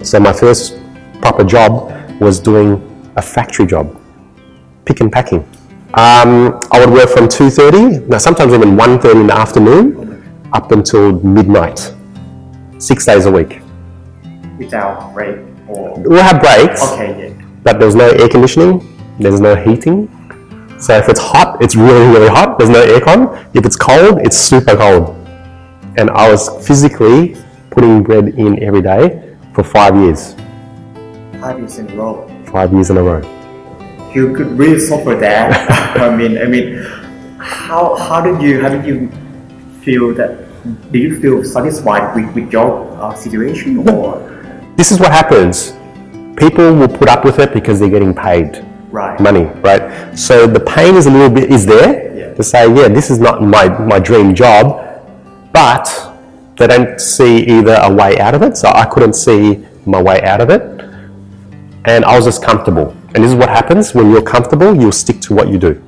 So 0.03 0.21
my 0.21 0.33
first 0.33 0.79
proper 1.23 1.45
job 1.45 2.21
was 2.21 2.39
doing 2.39 2.71
a 3.17 3.23
factory 3.23 3.67
job, 3.67 3.99
pick 4.85 5.01
and 5.01 5.11
packing. 5.11 5.41
Um, 5.95 6.61
I 6.73 6.85
would 6.85 6.91
work 6.91 7.09
from 7.09 7.27
2.30, 7.27 8.09
now 8.09 8.19
sometimes 8.19 8.53
even 8.53 8.77
1.30 8.77 9.21
in 9.23 9.27
the 9.29 9.35
afternoon, 9.35 10.49
up 10.53 10.73
until 10.73 11.21
midnight, 11.21 11.95
six 12.79 13.07
days 13.07 13.27
a 13.27 13.31
week. 13.31 13.61
Without 14.59 15.15
break 15.15 15.39
or 15.69 15.99
We'll 15.99 16.23
have 16.23 16.41
breaks, 16.41 16.83
okay, 16.93 17.29
yeah. 17.29 17.47
but 17.63 17.81
there's 17.81 17.95
no 17.95 18.09
air 18.09 18.29
conditioning, 18.29 18.75
there's 19.21 19.41
no 19.41 19.55
heating. 19.55 20.09
So 20.79 20.97
if 20.97 21.09
it's 21.09 21.21
hot, 21.21 21.63
it's 21.63 21.77
really, 21.77 22.07
really 22.09 22.29
hot, 22.29 22.59
there's 22.59 22.71
no 22.71 22.85
aircon. 22.85 23.49
If 23.55 23.65
it's 23.65 23.77
cold, 23.77 24.19
it's 24.21 24.37
super 24.37 24.77
cold. 24.77 25.17
And 25.97 26.11
I 26.11 26.31
was 26.31 26.67
physically 26.67 27.37
putting 27.73 28.03
bread 28.03 28.29
in 28.45 28.63
every 28.63 28.83
day 28.83 29.35
for 29.55 29.65
five 29.65 29.97
years, 29.97 30.35
Five 31.41 31.59
years 31.59 31.79
in 31.79 31.91
a 31.91 31.95
row. 31.97 32.29
five 32.47 32.73
years 32.73 32.91
in 32.91 32.97
a 32.99 33.03
row. 33.03 33.21
you 34.15 34.33
could 34.37 34.51
really 34.59 34.79
suffer 34.79 35.15
that. 35.17 35.49
I 36.07 36.15
mean, 36.15 36.39
I 36.39 36.45
mean, 36.45 36.67
how 37.41 37.97
how 37.97 38.21
did 38.21 38.41
you 38.43 38.61
how 38.63 38.69
did 38.69 38.85
you 38.87 39.11
feel 39.83 40.15
that? 40.15 40.39
Do 40.93 40.99
you 40.99 41.19
feel 41.21 41.43
satisfied 41.43 42.15
with, 42.15 42.33
with 42.37 42.53
your 42.53 42.69
uh, 43.03 43.15
situation 43.15 43.79
or 43.89 44.21
This 44.77 44.93
is 44.93 45.01
what 45.01 45.11
happens. 45.11 45.73
People 46.37 46.75
will 46.75 46.89
put 47.01 47.09
up 47.09 47.25
with 47.25 47.39
it 47.41 47.53
because 47.53 47.81
they're 47.81 47.91
getting 47.99 48.15
paid. 48.15 48.65
right? 48.93 49.19
money, 49.21 49.45
right? 49.69 50.15
So 50.17 50.47
the 50.47 50.61
pain 50.61 50.95
is 50.95 51.07
a 51.07 51.11
little 51.11 51.31
bit 51.31 51.51
is 51.51 51.67
there 51.67 51.91
Yeah. 52.17 52.35
to 52.35 52.43
say, 52.45 52.63
yeah, 52.79 52.89
this 52.89 53.11
is 53.11 53.19
not 53.19 53.43
my, 53.43 53.67
my 53.93 53.99
dream 53.99 54.35
job, 54.35 54.65
but 55.53 55.89
they 56.63 56.69
don't 56.69 57.01
see 57.01 57.39
either 57.39 57.77
a 57.83 57.93
way 57.93 58.19
out 58.21 58.35
of 58.35 58.43
it. 58.43 58.57
So 58.57 58.69
I 58.69 58.85
couldn't 58.85 59.15
see 59.15 59.67
my 59.85 60.01
way 60.01 60.23
out 60.23 60.41
of 60.41 60.49
it. 60.49 60.63
And 61.85 62.05
I 62.05 62.15
was 62.15 62.25
just 62.25 62.43
comfortable. 62.43 62.97
And 63.15 63.25
this 63.25 63.33
is 63.33 63.35
what 63.35 63.49
happens 63.49 63.95
when 63.95 64.13
you're 64.13 64.23
comfortable, 64.23 64.75
you'll 64.75 64.93
stick 64.93 65.21
to 65.23 65.35
what 65.35 65.49
you 65.49 65.59
do. 65.59 65.83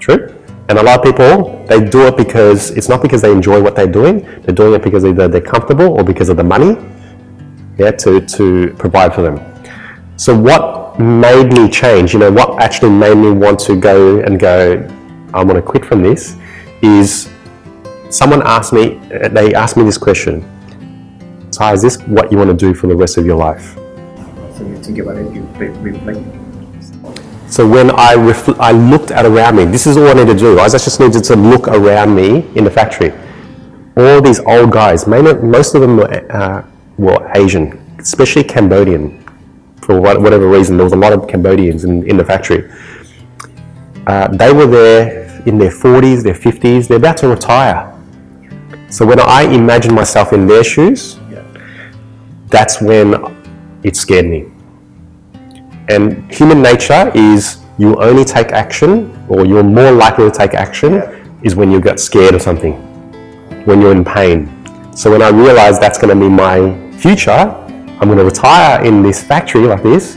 True? 0.00 0.34
And 0.68 0.78
a 0.78 0.82
lot 0.82 0.98
of 0.98 1.04
people, 1.04 1.64
they 1.66 1.88
do 1.88 2.08
it 2.08 2.16
because 2.16 2.70
it's 2.72 2.88
not 2.88 3.00
because 3.00 3.22
they 3.22 3.30
enjoy 3.30 3.62
what 3.62 3.76
they're 3.76 3.86
doing, 3.86 4.22
they're 4.42 4.54
doing 4.54 4.74
it 4.74 4.82
because 4.82 5.04
either 5.04 5.28
they're 5.28 5.40
comfortable 5.40 5.96
or 5.96 6.02
because 6.02 6.28
of 6.28 6.36
the 6.36 6.44
money 6.44 6.76
yeah, 7.78 7.92
to, 7.92 8.20
to 8.26 8.74
provide 8.78 9.14
for 9.14 9.22
them. 9.22 9.38
So 10.16 10.36
what 10.36 10.98
made 10.98 11.52
me 11.52 11.70
change, 11.70 12.12
you 12.12 12.18
know, 12.18 12.32
what 12.32 12.60
actually 12.60 12.90
made 12.90 13.16
me 13.16 13.30
want 13.30 13.60
to 13.60 13.78
go 13.78 14.18
and 14.20 14.40
go, 14.40 14.84
I 15.32 15.44
want 15.44 15.56
to 15.56 15.62
quit 15.62 15.84
from 15.84 16.02
this, 16.02 16.36
is 16.82 17.30
someone 18.10 18.42
asked 18.44 18.72
me, 18.72 19.00
they 19.30 19.54
asked 19.54 19.76
me 19.76 19.84
this 19.84 19.98
question, 19.98 20.44
Ty, 21.50 21.72
is 21.74 21.82
this 21.82 21.98
what 22.02 22.30
you 22.30 22.38
want 22.38 22.50
to 22.50 22.56
do 22.56 22.74
for 22.74 22.86
the 22.86 22.96
rest 22.96 23.16
of 23.16 23.26
your 23.26 23.36
life? 23.36 23.74
So 24.56 24.66
you 24.66 24.76
think 24.82 24.98
about 24.98 25.16
it, 25.16 25.32
you 25.34 25.42
re- 25.58 25.68
reflect. 25.68 26.20
So 27.50 27.66
when 27.66 27.90
I, 27.90 28.14
refl- 28.14 28.58
I 28.58 28.72
looked 28.72 29.10
at 29.10 29.24
around 29.24 29.56
me, 29.56 29.64
this 29.64 29.86
is 29.86 29.96
all 29.96 30.08
I 30.08 30.14
needed 30.14 30.34
to 30.34 30.38
do. 30.38 30.58
I 30.58 30.68
just 30.68 30.98
needed 31.00 31.22
to 31.24 31.36
look 31.36 31.68
around 31.68 32.14
me 32.14 32.46
in 32.56 32.64
the 32.64 32.70
factory. 32.70 33.12
All 33.96 34.20
these 34.20 34.40
old 34.40 34.72
guys, 34.72 35.06
mainly, 35.06 35.34
most 35.34 35.74
of 35.74 35.80
them 35.80 35.96
were, 35.96 36.32
uh, 36.32 36.66
were 36.98 37.30
Asian, 37.34 37.78
especially 37.98 38.44
Cambodian, 38.44 39.24
for 39.80 40.00
whatever 40.00 40.48
reason. 40.48 40.76
There 40.76 40.84
was 40.84 40.92
a 40.92 40.96
lot 40.96 41.12
of 41.12 41.28
Cambodians 41.28 41.84
in, 41.84 42.06
in 42.08 42.16
the 42.16 42.24
factory. 42.24 42.70
Uh, 44.06 44.28
they 44.28 44.52
were 44.52 44.66
there 44.66 45.42
in 45.46 45.58
their 45.58 45.70
40s, 45.70 46.22
their 46.22 46.34
50s, 46.34 46.88
they're 46.88 46.98
about 46.98 47.16
to 47.18 47.28
retire. 47.28 47.95
So 48.88 49.04
when 49.04 49.20
I 49.20 49.42
imagine 49.42 49.94
myself 49.94 50.32
in 50.32 50.46
their 50.46 50.62
shoes, 50.64 51.18
Yeah. 51.30 51.42
that's 52.50 52.80
when 52.80 53.16
it 53.82 53.96
scared 53.96 54.26
me. 54.26 54.46
And 55.88 56.24
human 56.32 56.62
nature 56.62 57.10
is 57.14 57.58
you 57.78 57.96
only 58.00 58.24
take 58.24 58.52
action, 58.52 59.10
or 59.28 59.44
you're 59.44 59.62
more 59.62 59.90
likely 59.92 60.24
to 60.24 60.30
take 60.30 60.54
action, 60.54 60.94
Yeah. 60.94 61.10
is 61.42 61.54
when 61.56 61.70
you 61.70 61.80
get 61.80 62.00
scared 62.00 62.34
of 62.34 62.42
something, 62.42 62.74
when 63.64 63.80
you're 63.80 63.92
in 63.92 64.04
pain. 64.04 64.48
So 64.94 65.10
when 65.10 65.20
I 65.20 65.28
realized 65.28 65.80
that's 65.82 65.98
going 65.98 66.16
to 66.16 66.20
be 66.24 66.28
my 66.30 66.72
future, 66.96 67.54
I'm 68.00 68.08
going 68.08 68.18
to 68.18 68.24
retire 68.24 68.82
in 68.84 69.02
this 69.02 69.22
factory 69.22 69.66
like 69.66 69.82
this. 69.82 70.16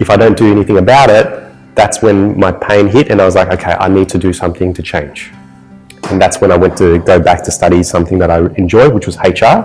If 0.00 0.10
I 0.10 0.16
don't 0.16 0.36
do 0.36 0.50
anything 0.50 0.78
about 0.78 1.08
it, 1.10 1.26
that's 1.74 2.02
when 2.02 2.38
my 2.38 2.52
pain 2.52 2.86
hit, 2.86 3.10
and 3.10 3.20
I 3.20 3.24
was 3.24 3.34
like, 3.34 3.50
okay, 3.52 3.74
I 3.80 3.88
need 3.88 4.08
to 4.10 4.18
do 4.18 4.32
something 4.32 4.72
to 4.74 4.82
change. 4.82 5.32
And 6.10 6.20
that's 6.20 6.40
when 6.40 6.52
I 6.52 6.56
went 6.56 6.76
to 6.78 6.98
go 7.00 7.18
back 7.18 7.42
to 7.44 7.50
study 7.50 7.82
something 7.82 8.18
that 8.18 8.30
I 8.30 8.46
enjoyed, 8.54 8.94
which 8.94 9.06
was 9.06 9.16
HR, 9.18 9.64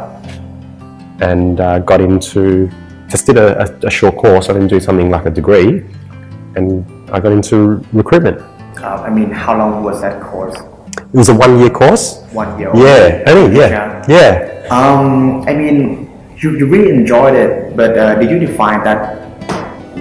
and 1.24 1.60
uh, 1.60 1.80
got 1.80 2.02
into 2.02 2.70
just 3.08 3.26
did 3.26 3.38
a, 3.38 3.62
a, 3.62 3.88
a 3.88 3.92
short 3.92 4.16
course. 4.16 4.50
I 4.50 4.54
didn't 4.54 4.70
do 4.70 4.80
something 4.80 5.10
like 5.12 5.26
a 5.26 5.30
degree, 5.30 5.84
and 6.56 6.86
I 7.12 7.20
got 7.20 7.32
into 7.32 7.86
recruitment. 7.94 8.40
Uh, 8.82 9.04
I 9.06 9.10
mean, 9.10 9.30
how 9.30 9.58
long 9.58 9.84
was 9.84 10.02
that 10.02 10.22
course? 10.24 10.56
It 10.98 11.14
was 11.14 11.30
a 11.30 11.36
one-year 11.36 11.70
course. 11.70 12.22
One 12.32 12.58
year. 12.58 12.72
Yeah, 12.74 13.24
only 13.28 13.58
yeah, 13.60 13.70
Yeah. 13.70 14.06
yeah. 14.08 14.68
Um, 14.72 15.42
I 15.48 15.54
mean, 15.54 16.10
you, 16.38 16.58
you 16.58 16.66
really 16.68 16.90
enjoyed 16.90 17.36
it, 17.36 17.76
but 17.76 17.98
uh, 17.98 18.16
did 18.16 18.32
you 18.32 18.40
define 18.40 18.84
that 18.84 19.21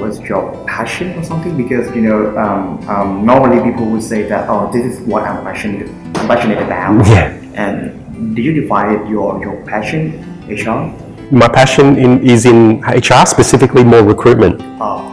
was 0.01 0.21
your 0.21 0.65
passion 0.67 1.17
or 1.19 1.23
something? 1.23 1.57
Because 1.57 1.95
you 1.95 2.03
know, 2.03 2.37
um, 2.39 2.89
um, 2.89 3.27
normally 3.27 3.63
people 3.71 3.87
would 3.87 4.03
say 4.03 4.23
that, 4.29 4.49
oh, 4.49 4.71
this 4.73 4.85
is 4.85 5.01
what 5.07 5.23
I'm 5.25 5.45
passionate, 5.45 5.89
I'm 6.17 6.27
passionate 6.27 6.63
about. 6.63 7.07
Yeah. 7.07 7.37
And 7.55 8.35
did 8.35 8.45
you 8.45 8.53
define 8.61 8.95
it 8.95 9.09
your 9.09 9.41
your 9.43 9.65
passion, 9.67 10.23
HR? 10.49 10.95
My 11.33 11.49
passion 11.49 11.97
in, 11.97 12.27
is 12.27 12.47
in 12.47 12.81
HR, 12.81 13.27
specifically 13.27 13.85
more 13.85 14.03
recruitment. 14.03 14.61
Oh, 14.81 15.11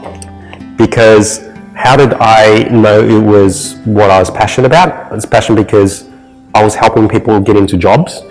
because 0.78 1.48
how 1.76 1.96
did 1.96 2.14
I 2.16 2.64
know 2.70 3.04
it 3.04 3.24
was 3.24 3.76
what 3.86 4.10
I 4.10 4.20
was 4.20 4.32
passionate 4.32 4.68
about? 4.68 5.12
I 5.12 5.16
was 5.16 5.26
passionate 5.26 5.64
because 5.64 6.10
I 6.56 6.64
was 6.64 6.76
helping 6.76 7.08
people 7.08 7.40
get 7.40 7.56
into 7.56 7.78
jobs. 7.78 8.22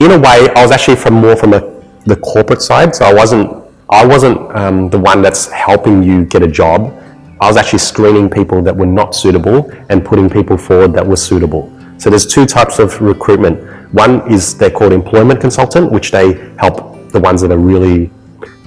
In 0.00 0.10
a 0.12 0.18
way, 0.18 0.48
I 0.54 0.62
was 0.62 0.70
actually 0.70 0.96
from 0.96 1.14
more 1.14 1.36
from 1.36 1.54
a, 1.54 1.60
the 2.06 2.16
corporate 2.16 2.62
side, 2.62 2.94
so 2.94 3.04
I 3.04 3.12
wasn't 3.12 3.67
I 3.90 4.04
wasn't 4.06 4.54
um, 4.54 4.90
the 4.90 4.98
one 4.98 5.22
that's 5.22 5.46
helping 5.46 6.02
you 6.02 6.26
get 6.26 6.42
a 6.42 6.48
job. 6.48 6.94
I 7.40 7.46
was 7.46 7.56
actually 7.56 7.78
screening 7.78 8.28
people 8.28 8.60
that 8.62 8.76
were 8.76 8.86
not 8.86 9.14
suitable 9.14 9.70
and 9.88 10.04
putting 10.04 10.28
people 10.28 10.58
forward 10.58 10.92
that 10.92 11.06
were 11.06 11.16
suitable. 11.16 11.72
So 11.96 12.10
there's 12.10 12.26
two 12.26 12.44
types 12.44 12.78
of 12.78 13.00
recruitment. 13.00 13.92
One 13.94 14.30
is 14.30 14.58
they're 14.58 14.70
called 14.70 14.92
employment 14.92 15.40
consultant, 15.40 15.90
which 15.90 16.10
they 16.10 16.34
help 16.58 17.10
the 17.10 17.20
ones 17.20 17.40
that 17.40 17.50
are 17.50 17.58
really 17.58 18.10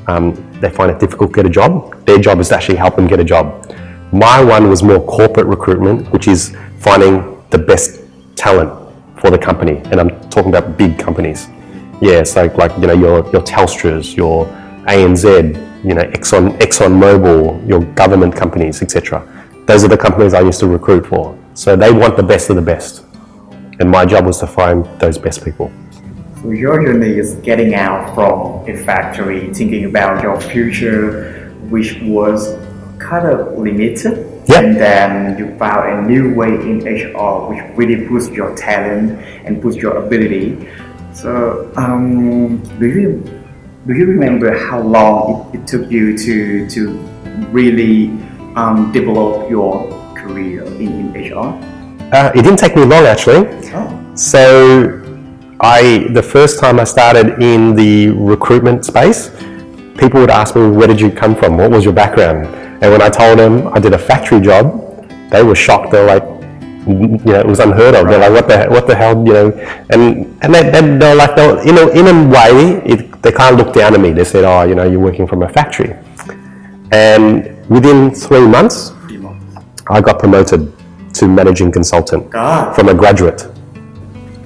um, 0.07 0.33
they 0.59 0.69
find 0.69 0.89
it 0.89 0.99
difficult 0.99 1.31
to 1.31 1.35
get 1.35 1.45
a 1.45 1.49
job. 1.49 2.05
Their 2.05 2.17
job 2.17 2.39
is 2.39 2.49
to 2.49 2.55
actually 2.55 2.77
help 2.77 2.95
them 2.95 3.07
get 3.07 3.19
a 3.19 3.23
job. 3.23 3.71
My 4.11 4.43
one 4.43 4.69
was 4.69 4.81
more 4.81 4.99
corporate 5.05 5.45
recruitment, 5.45 6.11
which 6.11 6.27
is 6.27 6.55
finding 6.79 7.41
the 7.51 7.57
best 7.57 8.01
talent 8.35 8.71
for 9.19 9.29
the 9.29 9.37
company, 9.37 9.77
and 9.91 9.99
I'm 9.99 10.29
talking 10.29 10.53
about 10.53 10.77
big 10.77 10.97
companies. 10.97 11.47
Yeah, 12.01 12.23
so 12.23 12.45
like 12.57 12.75
you 12.79 12.87
know 12.87 12.93
your 12.93 13.17
your 13.31 13.43
Telstra's, 13.43 14.15
your 14.15 14.45
ANZ, 14.91 15.25
you 15.85 15.93
know 15.93 16.03
Exxon 16.03 16.57
Exxon 16.59 16.93
Mobil, 16.99 17.65
your 17.67 17.81
government 17.95 18.35
companies, 18.35 18.81
etc. 18.81 19.25
Those 19.65 19.85
are 19.85 19.87
the 19.87 19.97
companies 19.97 20.33
I 20.33 20.41
used 20.41 20.59
to 20.59 20.67
recruit 20.67 21.05
for. 21.05 21.37
So 21.53 21.75
they 21.75 21.91
want 21.91 22.17
the 22.17 22.23
best 22.23 22.49
of 22.49 22.57
the 22.57 22.61
best, 22.61 23.05
and 23.79 23.89
my 23.89 24.05
job 24.05 24.25
was 24.25 24.39
to 24.39 24.47
find 24.47 24.85
those 24.99 25.17
best 25.17 25.45
people. 25.45 25.71
so 26.41 26.51
your 26.51 26.83
journey 26.83 27.17
is 27.23 27.35
getting 27.35 27.73
out 27.73 28.13
from 28.15 28.67
a 28.69 28.75
factory, 28.83 29.53
thinking 29.53 29.85
about 29.85 30.21
your 30.23 30.39
future, 30.41 31.53
which 31.69 31.99
was 32.01 32.57
kind 32.99 33.25
of 33.27 33.57
limited. 33.57 34.27
Yeah. 34.47 34.59
And 34.59 34.75
then 34.75 35.37
you 35.37 35.57
found 35.57 35.83
a 35.89 36.09
new 36.11 36.33
way 36.33 36.49
in 36.49 36.79
HR, 36.79 37.47
which 37.47 37.63
really 37.77 38.07
boosts 38.07 38.31
your 38.31 38.55
talent 38.57 39.11
and 39.45 39.61
boosts 39.61 39.81
your 39.81 39.97
ability. 40.05 40.67
So, 41.13 41.71
um, 41.77 42.57
do 42.79 42.87
you 42.87 43.40
do 43.87 43.93
you 43.93 44.05
remember 44.05 44.55
how 44.69 44.79
long 44.79 45.49
it, 45.53 45.61
it 45.61 45.67
took 45.67 45.89
you 45.91 46.17
to 46.17 46.69
to 46.69 46.89
really 47.51 48.09
um, 48.55 48.91
develop 48.91 49.49
your 49.49 49.89
career 50.15 50.63
in, 50.65 51.13
in 51.15 51.33
HR? 51.33 51.57
Uh, 52.13 52.31
it 52.35 52.43
didn't 52.43 52.57
take 52.57 52.75
me 52.75 52.83
long 52.83 53.05
actually. 53.05 53.47
Oh, 53.73 54.15
So, 54.15 55.01
I 55.61 56.07
the 56.13 56.21
first 56.21 56.59
time 56.59 56.79
I 56.79 56.83
started 56.83 57.41
in 57.41 57.75
the 57.75 58.09
recruitment 58.09 58.85
space, 58.85 59.29
people 59.97 60.19
would 60.21 60.29
ask 60.29 60.55
me, 60.55 60.69
"Where 60.69 60.87
did 60.87 60.99
you 61.01 61.09
come 61.09 61.35
from? 61.35 61.57
What 61.57 61.71
was 61.71 61.83
your 61.83 61.93
background?" 61.93 62.45
And 62.81 62.91
when 62.91 63.01
I 63.01 63.09
told 63.09 63.39
them 63.39 63.67
I 63.73 63.79
did 63.79 63.93
a 63.93 63.97
factory 63.97 64.41
job, 64.41 64.65
they 65.31 65.43
were 65.43 65.55
shocked. 65.55 65.91
They're 65.91 66.05
like, 66.05 66.23
"Mm, 66.85 67.25
"You 67.25 67.33
know, 67.33 67.39
it 67.39 67.47
was 67.47 67.59
unheard 67.59 67.95
of." 67.95 68.07
They're 68.07 68.19
like, 68.19 68.33
"What 68.33 68.47
the 68.47 68.65
what 68.69 68.85
the 68.87 68.95
hell?" 68.95 69.15
You 69.25 69.33
know, 69.33 69.47
and 69.89 70.01
and 70.41 70.53
they, 70.53 70.63
they, 70.69 70.81
they're 70.97 71.15
like, 71.15 71.35
they 71.35 71.47
in 71.69 71.77
a 71.77 71.87
in 71.89 72.05
a 72.13 72.17
way, 72.29 72.81
it, 72.85 73.10
they 73.21 73.31
kind 73.31 73.53
of 73.53 73.65
looked 73.65 73.75
down 73.77 73.93
at 73.93 73.99
me. 73.99 74.11
They 74.11 74.23
said, 74.23 74.43
"Oh, 74.43 74.63
you 74.63 74.75
know, 74.75 74.83
you're 74.83 74.99
working 74.99 75.27
from 75.27 75.43
a 75.43 75.49
factory," 75.49 75.95
and 76.91 77.57
within 77.69 78.11
three 78.11 78.47
months, 78.47 78.91
three 79.07 79.17
months. 79.17 79.45
I 79.89 80.01
got 80.01 80.19
promoted 80.19 80.71
to 81.15 81.27
managing 81.27 81.71
consultant 81.71 82.29
God, 82.29 82.73
from 82.75 82.89
a 82.89 82.93
graduate. 82.93 83.45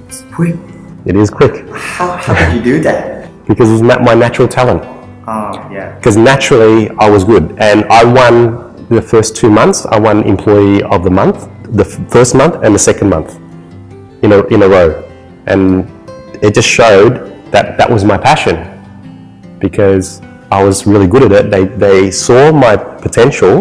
it's 0.08 0.22
quick. 0.34 0.56
It 1.04 1.14
is 1.16 1.30
quick. 1.30 1.68
How, 1.70 2.16
how 2.16 2.34
did 2.34 2.56
you 2.56 2.62
do 2.62 2.80
that? 2.82 3.14
because 3.46 3.68
it 3.68 3.72
was 3.74 3.82
my 3.82 4.14
natural 4.14 4.48
talent. 4.48 4.82
Oh, 5.28 5.52
yeah. 5.72 5.94
Because 5.96 6.16
naturally 6.16 6.90
I 6.98 7.08
was 7.08 7.24
good, 7.24 7.56
and 7.58 7.84
I 7.84 8.04
won 8.04 8.86
the 8.88 9.00
first 9.02 9.36
two 9.36 9.50
months. 9.50 9.86
I 9.86 9.98
won 9.98 10.22
Employee 10.24 10.82
of 10.82 11.04
the 11.04 11.10
Month, 11.10 11.48
the 11.76 11.84
f- 11.84 12.10
first 12.10 12.34
month 12.34 12.56
and 12.64 12.74
the 12.74 12.78
second 12.78 13.08
month, 13.10 13.36
in 14.22 14.32
a 14.32 14.42
in 14.46 14.62
a 14.62 14.68
row, 14.68 15.02
and 15.46 15.88
it 16.42 16.54
just 16.54 16.68
showed 16.68 17.32
that 17.56 17.78
that 17.78 17.88
was 17.90 18.04
my 18.04 18.18
passion, 18.18 18.56
because 19.58 20.20
I 20.52 20.62
was 20.62 20.86
really 20.86 21.06
good 21.06 21.22
at 21.28 21.32
it. 21.32 21.50
They 21.50 21.64
they 21.64 22.10
saw 22.10 22.52
my 22.52 22.76
potential, 22.76 23.54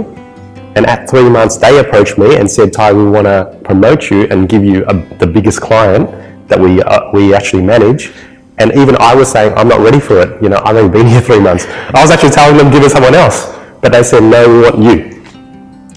and 0.76 0.86
at 0.86 1.10
three 1.10 1.30
months 1.30 1.56
they 1.56 1.80
approached 1.80 2.18
me 2.18 2.36
and 2.36 2.46
said, 2.58 2.74
"Ty, 2.74 2.92
we 2.92 3.06
want 3.16 3.26
to 3.34 3.58
promote 3.64 4.12
you 4.12 4.24
and 4.32 4.50
give 4.50 4.64
you 4.66 4.86
a, 4.92 4.94
the 5.22 5.28
biggest 5.28 5.62
client 5.62 6.06
that 6.50 6.60
we 6.60 6.84
uh, 6.84 7.10
we 7.14 7.34
actually 7.34 7.64
manage." 7.64 8.12
And 8.58 8.72
even 8.82 8.96
I 9.00 9.14
was 9.14 9.30
saying, 9.30 9.54
I'm 9.58 9.68
not 9.68 9.82
ready 9.82 10.00
for 10.00 10.16
it. 10.24 10.42
You 10.42 10.48
know, 10.48 10.62
I've 10.64 10.78
only 10.78 10.90
been 10.90 11.08
here 11.14 11.20
three 11.20 11.42
months. 11.42 11.66
I 11.94 12.02
was 12.02 12.12
actually 12.12 12.30
telling 12.30 12.56
them, 12.56 12.72
give 12.72 12.84
it 12.84 12.92
someone 12.92 13.14
else. 13.14 13.52
But 13.82 13.92
they 13.92 14.02
said, 14.02 14.24
no, 14.24 14.48
we 14.48 14.62
want 14.62 14.80
you. 14.80 14.98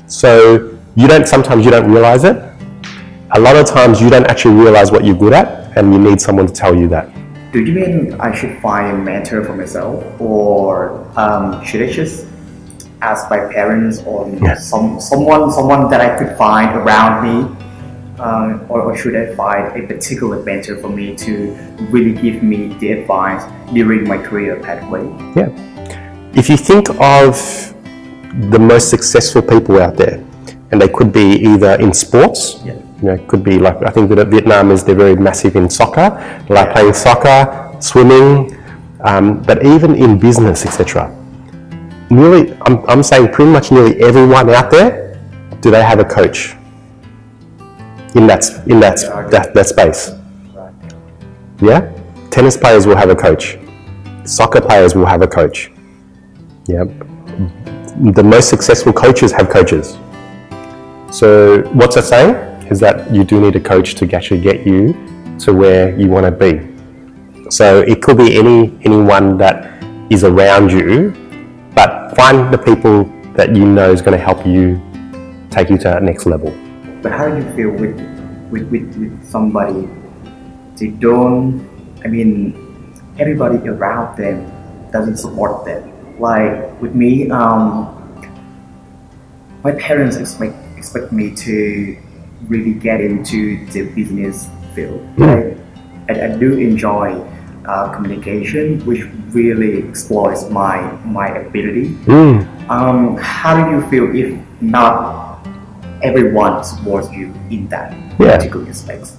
So 0.08 0.76
you 0.96 1.06
don't, 1.06 1.28
sometimes 1.28 1.64
you 1.64 1.70
don't 1.70 1.88
realize 1.88 2.24
it. 2.24 2.36
A 3.30 3.38
lot 3.38 3.54
of 3.54 3.64
times 3.64 4.00
you 4.00 4.10
don't 4.10 4.26
actually 4.26 4.56
realize 4.56 4.90
what 4.90 5.04
you're 5.04 5.16
good 5.16 5.34
at 5.34 5.76
and 5.78 5.92
you 5.92 6.00
need 6.00 6.20
someone 6.20 6.48
to 6.48 6.52
tell 6.52 6.74
you 6.74 6.88
that. 6.88 7.17
Do 7.52 7.60
you 7.64 7.72
mean 7.72 8.14
I 8.20 8.34
should 8.34 8.58
find 8.60 8.92
a 8.92 8.98
mentor 8.98 9.42
for 9.44 9.54
myself, 9.56 10.04
or 10.20 11.06
um, 11.16 11.64
should 11.64 11.82
I 11.82 11.90
just 11.90 12.26
ask 13.00 13.30
my 13.30 13.40
parents 13.52 14.02
or 14.04 14.28
Yeah. 14.28 14.54
some 14.54 15.00
someone 15.00 15.50
someone 15.52 15.88
that 15.90 16.00
I 16.00 16.18
could 16.18 16.36
find 16.36 16.76
around 16.76 17.14
me, 17.24 17.36
um, 18.20 18.66
or, 18.68 18.82
or 18.82 18.96
should 18.96 19.16
I 19.16 19.34
find 19.34 19.64
a 19.82 19.86
particular 19.86 20.42
mentor 20.42 20.76
for 20.76 20.88
me 20.90 21.14
to 21.24 21.32
really 21.90 22.12
give 22.12 22.42
me 22.42 22.74
the 22.80 22.92
advice 22.92 23.42
during 23.72 24.06
my 24.06 24.18
career 24.18 24.56
pathway? 24.60 25.04
Yeah. 25.34 25.48
If 26.34 26.50
you 26.50 26.56
think 26.58 26.90
of 27.00 27.34
the 28.50 28.58
most 28.58 28.90
successful 28.90 29.40
people 29.42 29.80
out 29.80 29.96
there, 29.96 30.20
and 30.70 30.82
they 30.82 30.88
could 30.88 31.12
be 31.12 31.26
either 31.48 31.80
in 31.80 31.94
sports, 31.94 32.60
Yeah. 32.64 32.74
You 33.00 33.08
know, 33.08 33.14
it 33.14 33.28
could 33.28 33.44
be 33.44 33.58
like 33.58 33.82
I 33.82 33.90
think 33.90 34.08
that 34.10 34.28
Vietnam 34.28 34.70
is 34.70 34.84
they're 34.84 34.94
very 34.94 35.16
massive 35.16 35.56
in 35.56 35.70
soccer, 35.70 36.10
they 36.48 36.54
like 36.54 36.72
playing 36.72 36.92
soccer, 36.92 37.76
swimming, 37.80 38.56
um, 39.04 39.40
but 39.42 39.64
even 39.64 39.94
in 39.94 40.18
business, 40.18 40.66
etc. 40.66 41.14
Nearly, 42.10 42.56
I'm, 42.62 42.84
I'm 42.86 43.02
saying 43.02 43.32
pretty 43.32 43.50
much 43.50 43.70
nearly 43.70 44.00
everyone 44.00 44.50
out 44.50 44.70
there, 44.70 45.20
do 45.60 45.70
they 45.70 45.82
have 45.82 46.00
a 46.00 46.04
coach 46.04 46.54
in 48.14 48.26
that 48.26 48.44
in 48.66 48.80
that 48.80 48.96
that, 49.30 49.54
that 49.54 49.66
space? 49.66 50.12
Yeah? 51.60 51.92
Tennis 52.30 52.56
players 52.56 52.86
will 52.86 52.96
have 52.96 53.10
a 53.10 53.16
coach. 53.16 53.58
Soccer 54.24 54.60
players 54.60 54.94
will 54.94 55.06
have 55.06 55.22
a 55.22 55.26
coach. 55.26 55.70
Yeah. 56.66 56.84
The 58.12 58.22
most 58.22 58.48
successful 58.48 58.92
coaches 58.92 59.32
have 59.32 59.48
coaches. 59.48 59.98
So 61.10 61.62
what's 61.72 61.96
that 61.96 62.04
saying? 62.04 62.34
Is 62.70 62.80
that 62.80 63.12
you 63.14 63.24
do 63.24 63.40
need 63.40 63.56
a 63.56 63.60
coach 63.60 63.94
to 63.96 64.14
actually 64.14 64.40
get 64.40 64.66
you 64.66 64.92
to 65.40 65.52
where 65.52 65.98
you 65.98 66.08
want 66.08 66.26
to 66.26 66.32
be. 66.32 67.50
So 67.50 67.80
it 67.80 68.02
could 68.02 68.18
be 68.18 68.36
any 68.36 68.78
anyone 68.82 69.38
that 69.38 69.82
is 70.10 70.24
around 70.24 70.70
you, 70.70 71.14
but 71.74 72.14
find 72.16 72.52
the 72.52 72.58
people 72.58 73.04
that 73.34 73.54
you 73.54 73.64
know 73.64 73.90
is 73.90 74.02
going 74.02 74.18
to 74.18 74.22
help 74.22 74.46
you 74.46 74.80
take 75.50 75.70
you 75.70 75.78
to 75.78 75.84
that 75.84 76.02
next 76.02 76.26
level. 76.26 76.50
But 77.02 77.12
how 77.12 77.28
do 77.28 77.36
you 77.36 77.50
feel 77.54 77.70
with 77.70 77.96
with, 78.50 78.68
with, 78.70 78.96
with 78.96 79.24
somebody 79.24 79.88
they 80.76 80.88
don't 80.88 81.68
I 82.04 82.08
mean 82.08 82.68
everybody 83.18 83.56
around 83.68 84.16
them 84.16 84.46
doesn't 84.90 85.16
support 85.16 85.64
them. 85.64 85.82
Like 86.20 86.80
with 86.80 86.94
me, 86.94 87.30
um, 87.30 87.94
my 89.62 89.72
parents 89.72 90.16
expect 90.16 90.56
expect 90.76 91.12
me 91.12 91.34
to 91.34 91.98
really 92.46 92.72
get 92.74 93.00
into 93.00 93.66
the 93.72 93.82
business 93.94 94.48
field. 94.74 95.02
I, 95.20 95.54
I 96.08 96.28
do 96.38 96.56
enjoy 96.56 97.20
uh, 97.66 97.92
communication, 97.92 98.80
which 98.86 99.04
really 99.34 99.82
exploits 99.88 100.48
my 100.48 100.80
my 101.04 101.28
ability. 101.28 101.96
Um, 102.68 103.16
how 103.20 103.52
do 103.56 103.70
you 103.74 103.82
feel 103.90 104.14
if 104.14 104.38
not 104.60 105.44
everyone 106.02 106.62
supports 106.64 107.10
you 107.12 107.34
in 107.50 107.68
that 107.68 107.92
Yeah. 108.18 108.36
particular 108.36 108.68
aspect? 108.68 109.12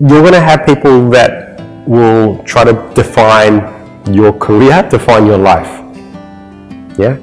You're 0.00 0.20
going 0.22 0.32
to 0.34 0.40
have 0.40 0.64
people 0.66 1.10
that 1.10 1.60
will 1.86 2.38
try 2.44 2.64
to 2.64 2.72
define 2.94 3.64
your 4.12 4.32
career, 4.32 4.86
define 4.88 5.26
your 5.26 5.38
life. 5.38 5.68
Yeah? 6.98 7.16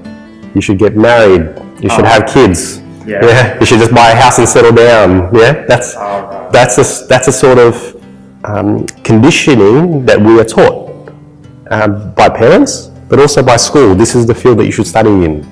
You 0.53 0.61
should 0.61 0.77
get 0.77 0.95
married. 0.97 1.53
You 1.81 1.89
should 1.89 2.05
Oh. 2.05 2.13
have 2.13 2.25
kids. 2.27 2.82
Yeah. 3.05 3.59
You 3.59 3.65
should 3.65 3.79
just 3.79 3.93
buy 3.93 4.11
a 4.11 4.15
house 4.15 4.37
and 4.39 4.47
settle 4.47 4.71
down. 4.71 5.33
Yeah? 5.35 5.65
That's 5.65 5.95
Alright. 5.95 6.51
that's 6.51 6.77
a 6.77 7.07
that's 7.07 7.27
a 7.27 7.31
sort 7.31 7.57
of 7.57 7.75
um, 8.45 8.85
conditioning 9.03 10.05
that 10.05 10.19
we 10.19 10.39
are 10.39 10.45
taught 10.45 11.09
um, 11.71 12.13
by 12.13 12.29
parents, 12.29 12.87
but 13.09 13.19
also 13.19 13.41
by 13.43 13.57
school. 13.57 13.95
This 13.95 14.15
is 14.15 14.25
the 14.25 14.35
field 14.35 14.59
that 14.59 14.65
you 14.65 14.71
should 14.71 14.87
study 14.87 15.09
in 15.09 15.45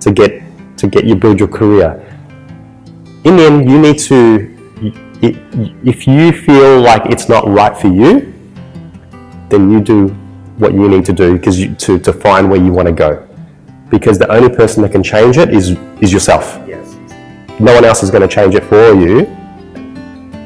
to 0.00 0.12
get 0.12 0.42
to 0.78 0.86
get 0.86 1.04
you 1.04 1.14
build 1.16 1.38
your 1.38 1.48
career. 1.48 2.02
In 3.24 3.36
the 3.36 3.44
end, 3.46 3.70
you 3.70 3.78
need 3.78 3.98
to. 4.10 4.52
i- 5.22 5.36
If 5.84 6.06
you 6.06 6.32
feel 6.32 6.80
like 6.80 7.02
it's 7.06 7.28
not 7.28 7.48
right 7.48 7.76
for 7.76 7.88
you, 7.88 8.32
then 9.48 9.70
you 9.70 9.80
do 9.80 10.08
what 10.58 10.72
you 10.74 10.88
need 10.88 11.04
to 11.06 11.12
do 11.12 11.32
because 11.38 11.56
to 11.84 11.98
to 11.98 12.12
find 12.12 12.50
where 12.50 12.60
you 12.60 12.72
want 12.72 12.86
to 12.88 12.92
go. 12.94 13.10
Because 13.90 14.18
the 14.18 14.28
only 14.30 14.48
person 14.54 14.82
that 14.82 14.92
can 14.92 15.02
change 15.02 15.38
it 15.38 15.50
is 15.54 15.76
is 16.00 16.12
yourself. 16.12 16.58
No 17.58 17.74
one 17.74 17.84
else 17.84 18.02
is 18.02 18.10
going 18.10 18.26
to 18.26 18.28
change 18.28 18.54
it 18.54 18.64
for 18.64 18.92
you. 18.94 19.20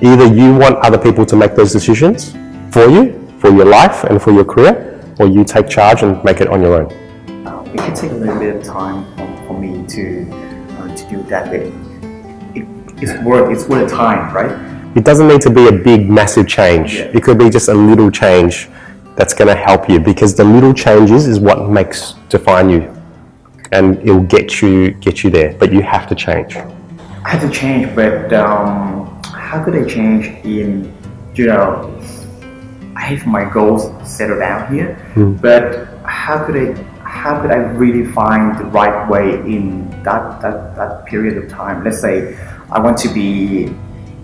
Either 0.02 0.26
you 0.26 0.54
want 0.54 0.76
other 0.78 0.98
people 0.98 1.26
to 1.26 1.36
make 1.36 1.54
those 1.54 1.72
decisions 1.72 2.32
for 2.70 2.88
you, 2.88 3.28
for 3.38 3.50
your 3.50 3.66
life 3.66 4.04
and 4.04 4.22
for 4.22 4.32
your 4.32 4.44
career, 4.44 5.02
or 5.18 5.26
you 5.26 5.44
take 5.44 5.68
charge 5.68 6.02
and 6.02 6.22
make 6.24 6.40
it 6.40 6.48
on 6.48 6.62
your 6.62 6.82
own. 6.82 6.90
It 7.72 7.78
can 7.78 7.94
take 7.94 8.10
a 8.10 8.14
little 8.14 8.38
bit 8.38 8.56
of 8.56 8.64
time 8.64 9.04
for, 9.16 9.46
for 9.46 9.58
me 9.58 9.86
to 9.86 10.28
uh, 10.78 10.96
to 10.96 11.08
do 11.08 11.22
that. 11.24 11.50
But 11.50 11.60
it, 11.60 12.66
it's 13.00 13.22
worth 13.24 13.56
it's 13.56 13.68
worth 13.68 13.88
the 13.88 13.96
time, 13.96 14.34
right? 14.34 14.96
It 14.96 15.04
doesn't 15.04 15.28
need 15.28 15.40
to 15.42 15.50
be 15.50 15.68
a 15.68 15.72
big, 15.72 16.10
massive 16.10 16.48
change. 16.48 16.94
Yeah. 16.94 17.12
It 17.14 17.22
could 17.22 17.38
be 17.38 17.48
just 17.48 17.68
a 17.68 17.74
little 17.74 18.10
change 18.10 18.68
that's 19.14 19.34
going 19.34 19.46
to 19.46 19.54
help 19.54 19.88
you 19.88 20.00
because 20.00 20.34
the 20.34 20.42
little 20.42 20.74
changes 20.74 21.28
is 21.28 21.38
what 21.38 21.70
makes 21.70 22.14
define 22.28 22.70
you, 22.70 22.92
and 23.70 23.98
it'll 23.98 24.24
get 24.24 24.60
you 24.60 24.90
get 24.94 25.22
you 25.22 25.30
there. 25.30 25.54
But 25.54 25.72
you 25.72 25.80
have 25.82 26.08
to 26.08 26.16
change. 26.16 26.56
I 27.24 27.30
have 27.30 27.42
to 27.42 27.50
change, 27.50 27.94
but 27.94 28.32
um, 28.32 29.20
how 29.24 29.62
could 29.64 29.74
I 29.74 29.84
change 29.88 30.26
in 30.44 30.92
you 31.34 31.46
know? 31.46 31.96
I 32.96 33.02
have 33.02 33.26
my 33.26 33.44
goals 33.48 33.90
settled 34.08 34.40
down 34.40 34.72
here, 34.72 34.98
but 35.40 35.88
how 36.04 36.44
could 36.44 36.56
I 36.56 36.82
how 37.02 37.40
could 37.40 37.50
I 37.50 37.56
really 37.56 38.04
find 38.12 38.58
the 38.58 38.64
right 38.64 39.08
way 39.08 39.34
in 39.34 39.88
that, 40.04 40.40
that 40.42 40.76
that 40.76 41.06
period 41.06 41.42
of 41.42 41.48
time? 41.48 41.82
Let's 41.82 42.00
say 42.00 42.36
I 42.70 42.78
want 42.78 42.98
to 42.98 43.08
be 43.12 43.66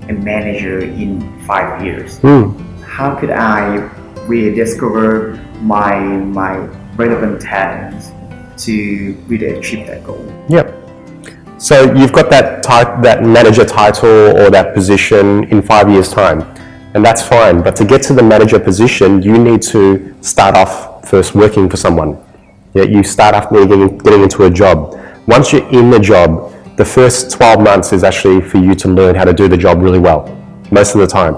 a 0.09 0.13
manager 0.13 0.81
in 0.81 1.41
five 1.47 1.83
years. 1.85 2.19
How 2.85 3.15
could 3.15 3.31
I 3.31 3.77
rediscover 4.27 5.37
my 5.61 5.99
my 5.99 6.59
relevant 6.97 7.41
talents 7.41 8.11
to 8.65 9.15
really 9.27 9.59
achieve 9.59 9.87
that 9.87 10.05
goal? 10.05 10.25
Yep. 10.49 10.76
So 11.67 11.93
you've 11.95 12.13
got 12.13 12.31
that 12.31 12.63
that 13.03 13.25
manager 13.25 13.65
title 13.65 14.39
or 14.39 14.51
that 14.51 14.73
position 14.73 15.43
in 15.51 15.63
five 15.63 15.91
years' 15.91 16.09
time, 16.09 16.43
and 16.95 17.05
that's 17.05 17.23
fine. 17.23 17.61
But 17.61 17.75
to 17.75 17.85
get 17.85 18.05
to 18.05 18.13
the 18.13 18.23
manager 18.23 18.61
position, 18.61 19.21
you 19.21 19.37
need 19.37 19.63
to 19.75 20.15
start 20.23 20.55
off 20.55 21.11
first 21.11 21.35
working 21.35 21.69
for 21.69 21.77
someone. 21.77 22.23
Yeah, 22.73 22.85
you 22.85 23.03
start 23.03 23.35
off 23.35 23.51
getting, 23.51 23.99
getting 23.99 24.23
into 24.23 24.45
a 24.45 24.51
job. 24.51 24.97
Once 25.27 25.53
you're 25.53 25.69
in 25.71 25.91
the 25.91 25.99
job, 25.99 26.55
the 26.77 26.85
first 26.85 27.33
12 27.33 27.61
months 27.61 27.93
is 27.93 28.05
actually 28.05 28.43
for 28.43 28.59
you 28.59 28.77
to 28.77 28.87
learn 28.87 29.17
how 29.17 29.25
to 29.25 29.33
do 29.33 29.49
the 29.49 29.57
job 29.57 29.83
really 29.83 29.99
well, 29.99 30.23
most 30.71 30.95
of 30.95 31.01
the 31.01 31.07
time, 31.09 31.35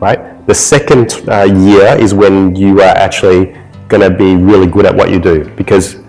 right? 0.00 0.44
The 0.48 0.56
second 0.56 1.22
uh, 1.28 1.44
year 1.44 1.96
is 2.00 2.14
when 2.14 2.56
you 2.56 2.80
are 2.80 2.96
actually 3.06 3.56
going 3.86 4.02
to 4.02 4.10
be 4.10 4.34
really 4.34 4.66
good 4.66 4.86
at 4.86 4.94
what 4.96 5.10
you 5.10 5.20
do 5.20 5.44
because 5.50 6.01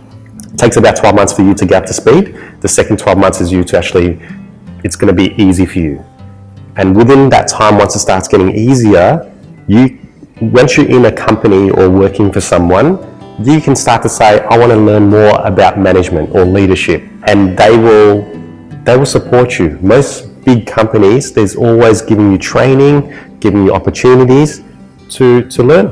takes 0.58 0.78
about 0.78 0.96
12 0.96 1.16
months 1.16 1.34
for 1.34 1.42
you 1.42 1.54
to 1.54 1.66
get 1.66 1.84
up 1.84 1.88
to 1.88 1.94
speed. 1.94 2.36
The 2.62 2.68
second 2.68 3.00
12 3.00 3.18
months 3.18 3.42
is 3.42 3.52
you 3.52 3.64
to 3.66 3.78
actually, 3.78 4.22
it's 4.84 4.96
going 4.96 5.16
to 5.16 5.30
be 5.30 5.34
easy 5.42 5.66
for 5.66 5.80
you. 5.80 6.06
And 6.76 6.96
within 6.96 7.30
that 7.30 7.48
time, 7.48 7.78
once 7.78 7.96
it 7.96 8.00
starts 8.00 8.28
getting 8.28 8.56
easier, 8.56 9.32
you, 9.68 10.00
once 10.42 10.78
you're 10.78 10.90
in 10.90 11.06
a 11.06 11.12
company 11.12 11.70
or 11.70 11.90
working 11.90 12.32
for 12.32 12.42
someone, 12.42 13.00
you 13.44 13.62
can 13.62 13.76
start 13.76 14.02
to 14.04 14.10
say, 14.10 14.42
I 14.42 14.58
want 14.58 14.72
to 14.72 14.78
learn 14.78 15.10
more 15.10 15.40
about 15.42 15.80
management 15.80 16.36
or 16.36 16.46
leadership. 16.46 17.04
And 17.28 17.58
they 17.58 17.78
will, 17.78 18.24
they 18.84 18.98
will 18.98 19.06
support 19.06 19.60
you. 19.60 19.78
Most 19.82 20.44
big 20.44 20.68
companies, 20.68 21.32
there's 21.32 21.56
always 21.56 22.02
giving 22.02 22.32
you 22.32 22.38
training, 22.38 23.40
giving 23.40 23.66
you 23.66 23.74
opportunities 23.74 24.62
to, 25.10 25.48
to 25.50 25.64
learn, 25.64 25.88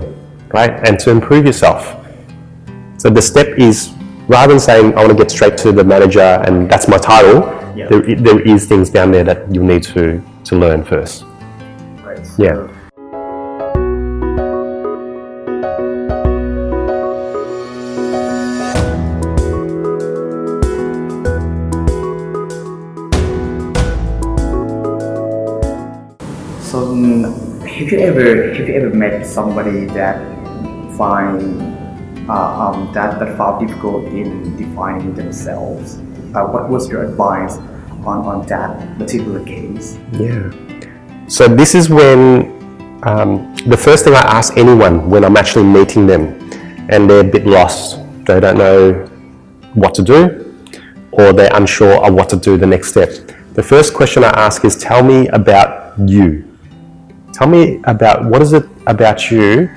right? 0.53 0.87
And 0.87 0.99
to 0.99 1.09
improve 1.11 1.45
yourself. 1.45 1.97
So 2.97 3.09
the 3.09 3.21
step 3.21 3.47
is 3.57 3.93
rather 4.31 4.53
than 4.53 4.59
saying 4.61 4.93
I 4.93 5.03
want 5.03 5.09
to 5.09 5.15
get 5.15 5.29
straight 5.29 5.57
to 5.57 5.73
the 5.73 5.83
manager 5.83 6.21
and 6.47 6.69
that's 6.71 6.87
my 6.87 6.97
title, 6.97 7.39
Yeah. 7.75 7.87
there, 7.89 8.15
there 8.15 8.39
is 8.39 8.65
things 8.65 8.89
down 8.89 9.11
there 9.11 9.25
that 9.25 9.53
you 9.53 9.61
need 9.61 9.83
to, 9.95 10.23
to 10.45 10.55
learn 10.55 10.83
first. 10.85 11.25
Right. 12.05 12.25
Yeah. 12.37 12.67
So, 26.61 26.93
um, 26.93 27.59
have 27.67 27.91
you 27.91 27.99
ever 27.99 28.53
have 28.53 28.67
you 28.69 28.75
ever 28.75 28.95
met 28.95 29.27
somebody 29.27 29.85
that 29.87 30.15
find 30.95 31.80
um, 32.31 32.93
that 32.93 33.19
that 33.19 33.37
found 33.37 33.67
difficult 33.67 34.05
in 34.05 34.55
defining 34.57 35.13
themselves? 35.13 35.97
Uh, 36.33 36.45
what 36.45 36.69
was 36.69 36.89
your 36.89 37.03
advice 37.03 37.57
on, 38.05 38.25
on 38.25 38.45
that 38.47 38.97
particular 38.97 39.43
case? 39.43 39.97
Yeah. 40.13 40.51
So 41.27 41.47
this 41.47 41.75
is 41.75 41.89
when 41.89 42.51
um, 43.03 43.55
the 43.67 43.77
first 43.77 44.05
thing 44.05 44.13
I 44.13 44.21
ask 44.21 44.57
anyone 44.57 45.09
when 45.09 45.23
I'm 45.23 45.37
actually 45.37 45.65
meeting 45.65 46.07
them 46.07 46.37
and 46.89 47.09
they're 47.09 47.21
a 47.21 47.31
bit 47.31 47.45
lost, 47.45 47.99
they 48.25 48.39
don't 48.39 48.57
know 48.57 49.05
what 49.73 49.93
to 49.95 50.01
do, 50.01 50.55
or 51.11 51.33
they're 51.33 51.55
unsure 51.55 52.05
of 52.05 52.13
what 52.13 52.29
to 52.29 52.37
do 52.37 52.57
the 52.57 52.67
next 52.67 52.89
step. 52.89 53.09
The 53.53 53.63
first 53.63 53.93
question 53.93 54.23
I 54.23 54.29
ask 54.29 54.63
is, 54.63 54.77
"Tell 54.77 55.03
me 55.03 55.27
about 55.27 55.93
you. 56.07 56.45
Tell 57.33 57.47
me 57.47 57.81
about 57.83 58.25
what 58.25 58.41
is 58.41 58.53
it 58.53 58.65
about 58.87 59.31
you 59.31 59.69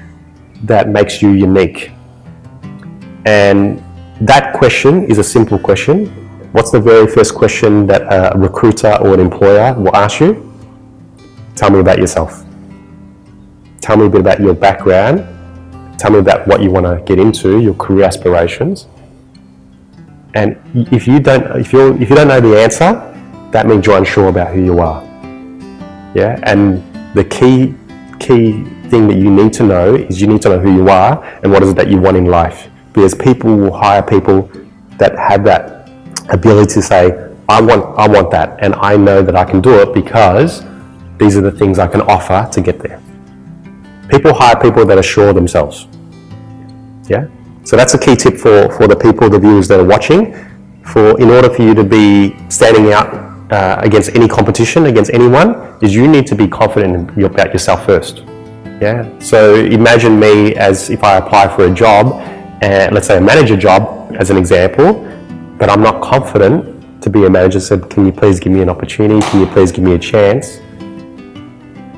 that 0.64 0.88
makes 0.88 1.20
you 1.22 1.30
unique." 1.30 1.90
And 3.24 3.82
that 4.20 4.54
question 4.54 5.04
is 5.04 5.18
a 5.18 5.24
simple 5.24 5.58
question. 5.58 6.06
What's 6.52 6.70
the 6.70 6.80
very 6.80 7.06
first 7.06 7.34
question 7.34 7.86
that 7.86 8.02
a 8.02 8.38
recruiter 8.38 8.96
or 9.00 9.14
an 9.14 9.20
employer 9.20 9.74
will 9.74 9.94
ask 9.96 10.20
you? 10.20 10.52
Tell 11.56 11.70
me 11.70 11.80
about 11.80 11.98
yourself. 11.98 12.44
Tell 13.80 13.96
me 13.96 14.06
a 14.06 14.08
bit 14.08 14.20
about 14.20 14.40
your 14.40 14.54
background. 14.54 15.26
Tell 15.98 16.10
me 16.10 16.18
about 16.18 16.46
what 16.46 16.62
you 16.62 16.70
want 16.70 16.86
to 16.86 17.02
get 17.04 17.18
into, 17.18 17.60
your 17.60 17.74
career 17.74 18.04
aspirations. 18.04 18.86
And 20.34 20.58
if 20.92 21.06
you 21.06 21.20
don't, 21.20 21.60
if 21.60 21.72
you 21.72 21.94
if 21.98 22.10
you 22.10 22.16
don't 22.16 22.28
know 22.28 22.40
the 22.40 22.60
answer, 22.60 22.92
that 23.52 23.66
means 23.66 23.86
you're 23.86 23.98
unsure 23.98 24.28
about 24.28 24.52
who 24.52 24.64
you 24.64 24.80
are. 24.80 25.02
Yeah, 26.14 26.40
and 26.42 26.82
the 27.14 27.24
key 27.24 27.74
key 28.18 28.64
thing 28.90 29.06
that 29.08 29.16
you 29.16 29.30
need 29.30 29.52
to 29.54 29.62
know 29.64 29.94
is 29.94 30.20
you 30.20 30.26
need 30.26 30.42
to 30.42 30.48
know 30.50 30.58
who 30.58 30.74
you 30.74 30.88
are 30.88 31.24
and 31.42 31.52
what 31.52 31.62
is 31.62 31.70
it 31.70 31.76
that 31.76 31.88
you 31.88 31.98
want 31.98 32.16
in 32.16 32.26
life. 32.26 32.68
Because 32.94 33.14
people 33.14 33.54
will 33.56 33.72
hire 33.72 34.02
people 34.02 34.50
that 34.98 35.18
have 35.18 35.44
that 35.44 35.90
ability 36.30 36.72
to 36.74 36.82
say, 36.82 37.34
I 37.48 37.60
want 37.60 37.98
I 37.98 38.08
want 38.08 38.30
that 38.30 38.58
and 38.64 38.74
I 38.76 38.96
know 38.96 39.22
that 39.22 39.36
I 39.36 39.44
can 39.44 39.60
do 39.60 39.78
it 39.80 39.92
because 39.92 40.62
these 41.18 41.36
are 41.36 41.42
the 41.42 41.52
things 41.52 41.78
I 41.78 41.86
can 41.86 42.00
offer 42.00 42.48
to 42.50 42.60
get 42.60 42.78
there. 42.78 43.02
People 44.08 44.32
hire 44.32 44.56
people 44.56 44.86
that 44.86 44.96
are 44.96 45.02
sure 45.02 45.32
themselves. 45.32 45.86
Yeah? 47.08 47.26
So 47.64 47.76
that's 47.76 47.94
a 47.94 47.98
key 47.98 48.16
tip 48.16 48.36
for, 48.36 48.70
for 48.72 48.86
the 48.86 48.96
people, 48.96 49.28
the 49.28 49.38
viewers 49.38 49.68
that 49.68 49.80
are 49.80 49.84
watching. 49.84 50.34
For 50.84 51.18
in 51.20 51.30
order 51.30 51.48
for 51.48 51.62
you 51.62 51.74
to 51.74 51.84
be 51.84 52.36
standing 52.50 52.92
out 52.92 53.08
uh, 53.50 53.76
against 53.80 54.14
any 54.14 54.28
competition, 54.28 54.86
against 54.86 55.10
anyone, 55.12 55.78
is 55.82 55.94
you 55.94 56.06
need 56.06 56.26
to 56.26 56.34
be 56.34 56.46
confident 56.46 57.10
about 57.22 57.52
yourself 57.52 57.86
first. 57.86 58.18
Yeah. 58.80 59.18
So 59.18 59.54
imagine 59.54 60.18
me 60.18 60.54
as 60.56 60.90
if 60.90 61.02
I 61.02 61.16
apply 61.16 61.48
for 61.54 61.66
a 61.66 61.74
job, 61.74 62.20
and 62.64 62.94
let's 62.94 63.08
say 63.08 63.18
a 63.18 63.20
manager 63.20 63.58
job 63.58 64.16
as 64.18 64.30
an 64.30 64.38
example, 64.38 64.94
but 65.58 65.68
I'm 65.68 65.82
not 65.82 66.02
confident 66.02 67.02
to 67.02 67.10
be 67.10 67.26
a 67.26 67.30
manager. 67.30 67.60
Said, 67.60 67.90
can 67.90 68.06
you 68.06 68.12
please 68.12 68.40
give 68.40 68.52
me 68.52 68.62
an 68.62 68.70
opportunity? 68.70 69.20
Can 69.28 69.40
you 69.40 69.46
please 69.46 69.70
give 69.70 69.84
me 69.84 69.92
a 69.92 69.98
chance? 69.98 70.60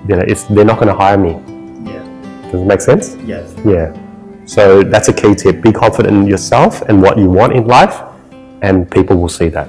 You 0.09 0.17
know, 0.17 0.25
it's 0.27 0.43
they're 0.45 0.65
not 0.65 0.81
going 0.81 0.89
to 0.89 0.95
hire 0.95 1.19
me. 1.19 1.35
Yeah. 1.89 2.51
Does 2.51 2.63
it 2.63 2.67
make 2.67 2.81
sense? 2.81 3.15
Yes. 3.25 3.55
Yeah. 3.65 3.97
So 4.45 4.83
that's 4.83 5.09
a 5.09 5.13
key 5.13 5.37
tip. 5.37 5.63
Be 5.63 5.71
confident 5.71 6.17
in 6.17 6.27
yourself 6.27 6.83
and 6.83 7.01
what 7.01 7.17
you 7.17 7.31
want 7.31 7.53
in 7.53 7.69
life, 7.69 8.03
and 8.63 8.91
people 8.91 9.17
will 9.17 9.29
see 9.29 9.49
that. 9.51 9.69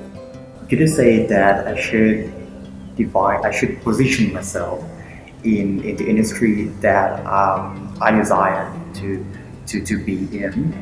Could 0.67 0.79
you 0.79 0.87
say 0.87 1.27
that 1.27 1.67
I 1.67 1.79
should 1.79 2.33
define, 2.95 3.45
I 3.45 3.51
should 3.51 3.81
position 3.83 4.33
myself 4.33 4.83
in, 5.43 5.83
in 5.83 5.95
the 5.95 6.07
industry 6.09 6.65
that 6.81 7.23
um, 7.27 7.95
I 8.01 8.09
desire 8.11 8.73
to, 8.95 9.23
to, 9.67 9.83
to 9.83 10.03
be 10.03 10.17
in? 10.37 10.73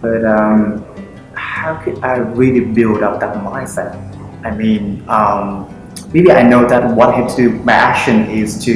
But 0.00 0.24
um, 0.24 0.84
how 1.34 1.76
could 1.82 1.98
I 2.04 2.16
really 2.16 2.60
build 2.60 3.02
up 3.02 3.20
that 3.20 3.36
mindset? 3.36 3.94
I 4.44 4.54
mean, 4.54 5.02
um, 5.08 5.72
maybe 6.12 6.30
I 6.30 6.42
know 6.42 6.68
that 6.68 6.94
what 6.94 7.10
I 7.10 7.16
have 7.16 7.30
to 7.30 7.36
do, 7.36 7.50
my 7.64 7.72
action 7.72 8.26
is 8.30 8.62
to 8.64 8.72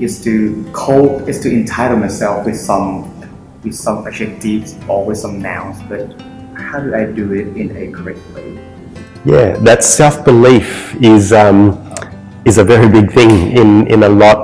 is 0.00 0.22
to 0.24 0.68
cope, 0.72 1.28
is 1.28 1.40
to 1.40 1.50
entitle 1.50 1.96
myself 1.96 2.44
with 2.44 2.58
some 2.58 3.12
with 3.62 3.74
some 3.74 4.06
adjectives 4.06 4.76
or 4.88 5.04
with 5.04 5.18
some 5.18 5.40
nouns. 5.40 5.82
But 5.88 6.20
how 6.54 6.80
do 6.80 6.94
I 6.94 7.04
do 7.06 7.32
it 7.32 7.56
in 7.56 7.76
a 7.76 7.92
correct 7.92 8.20
way? 8.34 8.58
Yeah, 9.24 9.56
that 9.58 9.84
self 9.84 10.24
belief 10.24 10.94
is 11.02 11.32
um, 11.32 11.82
is 12.44 12.58
a 12.58 12.64
very 12.64 12.88
big 12.88 13.12
thing 13.12 13.52
in 13.52 13.86
in 13.86 14.02
a 14.02 14.08
lot 14.08 14.38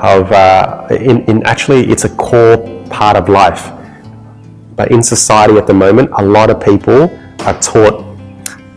of 0.00 0.32
uh, 0.32 0.86
in 0.90 1.24
in 1.24 1.42
actually 1.44 1.88
it's 1.90 2.04
a 2.04 2.10
core 2.16 2.58
part 2.88 3.16
of 3.16 3.28
life. 3.28 3.72
But 4.78 4.92
in 4.92 5.02
society 5.02 5.56
at 5.58 5.66
the 5.66 5.74
moment, 5.74 6.08
a 6.16 6.24
lot 6.24 6.50
of 6.50 6.60
people 6.60 7.10
are 7.40 7.58
taught 7.60 8.16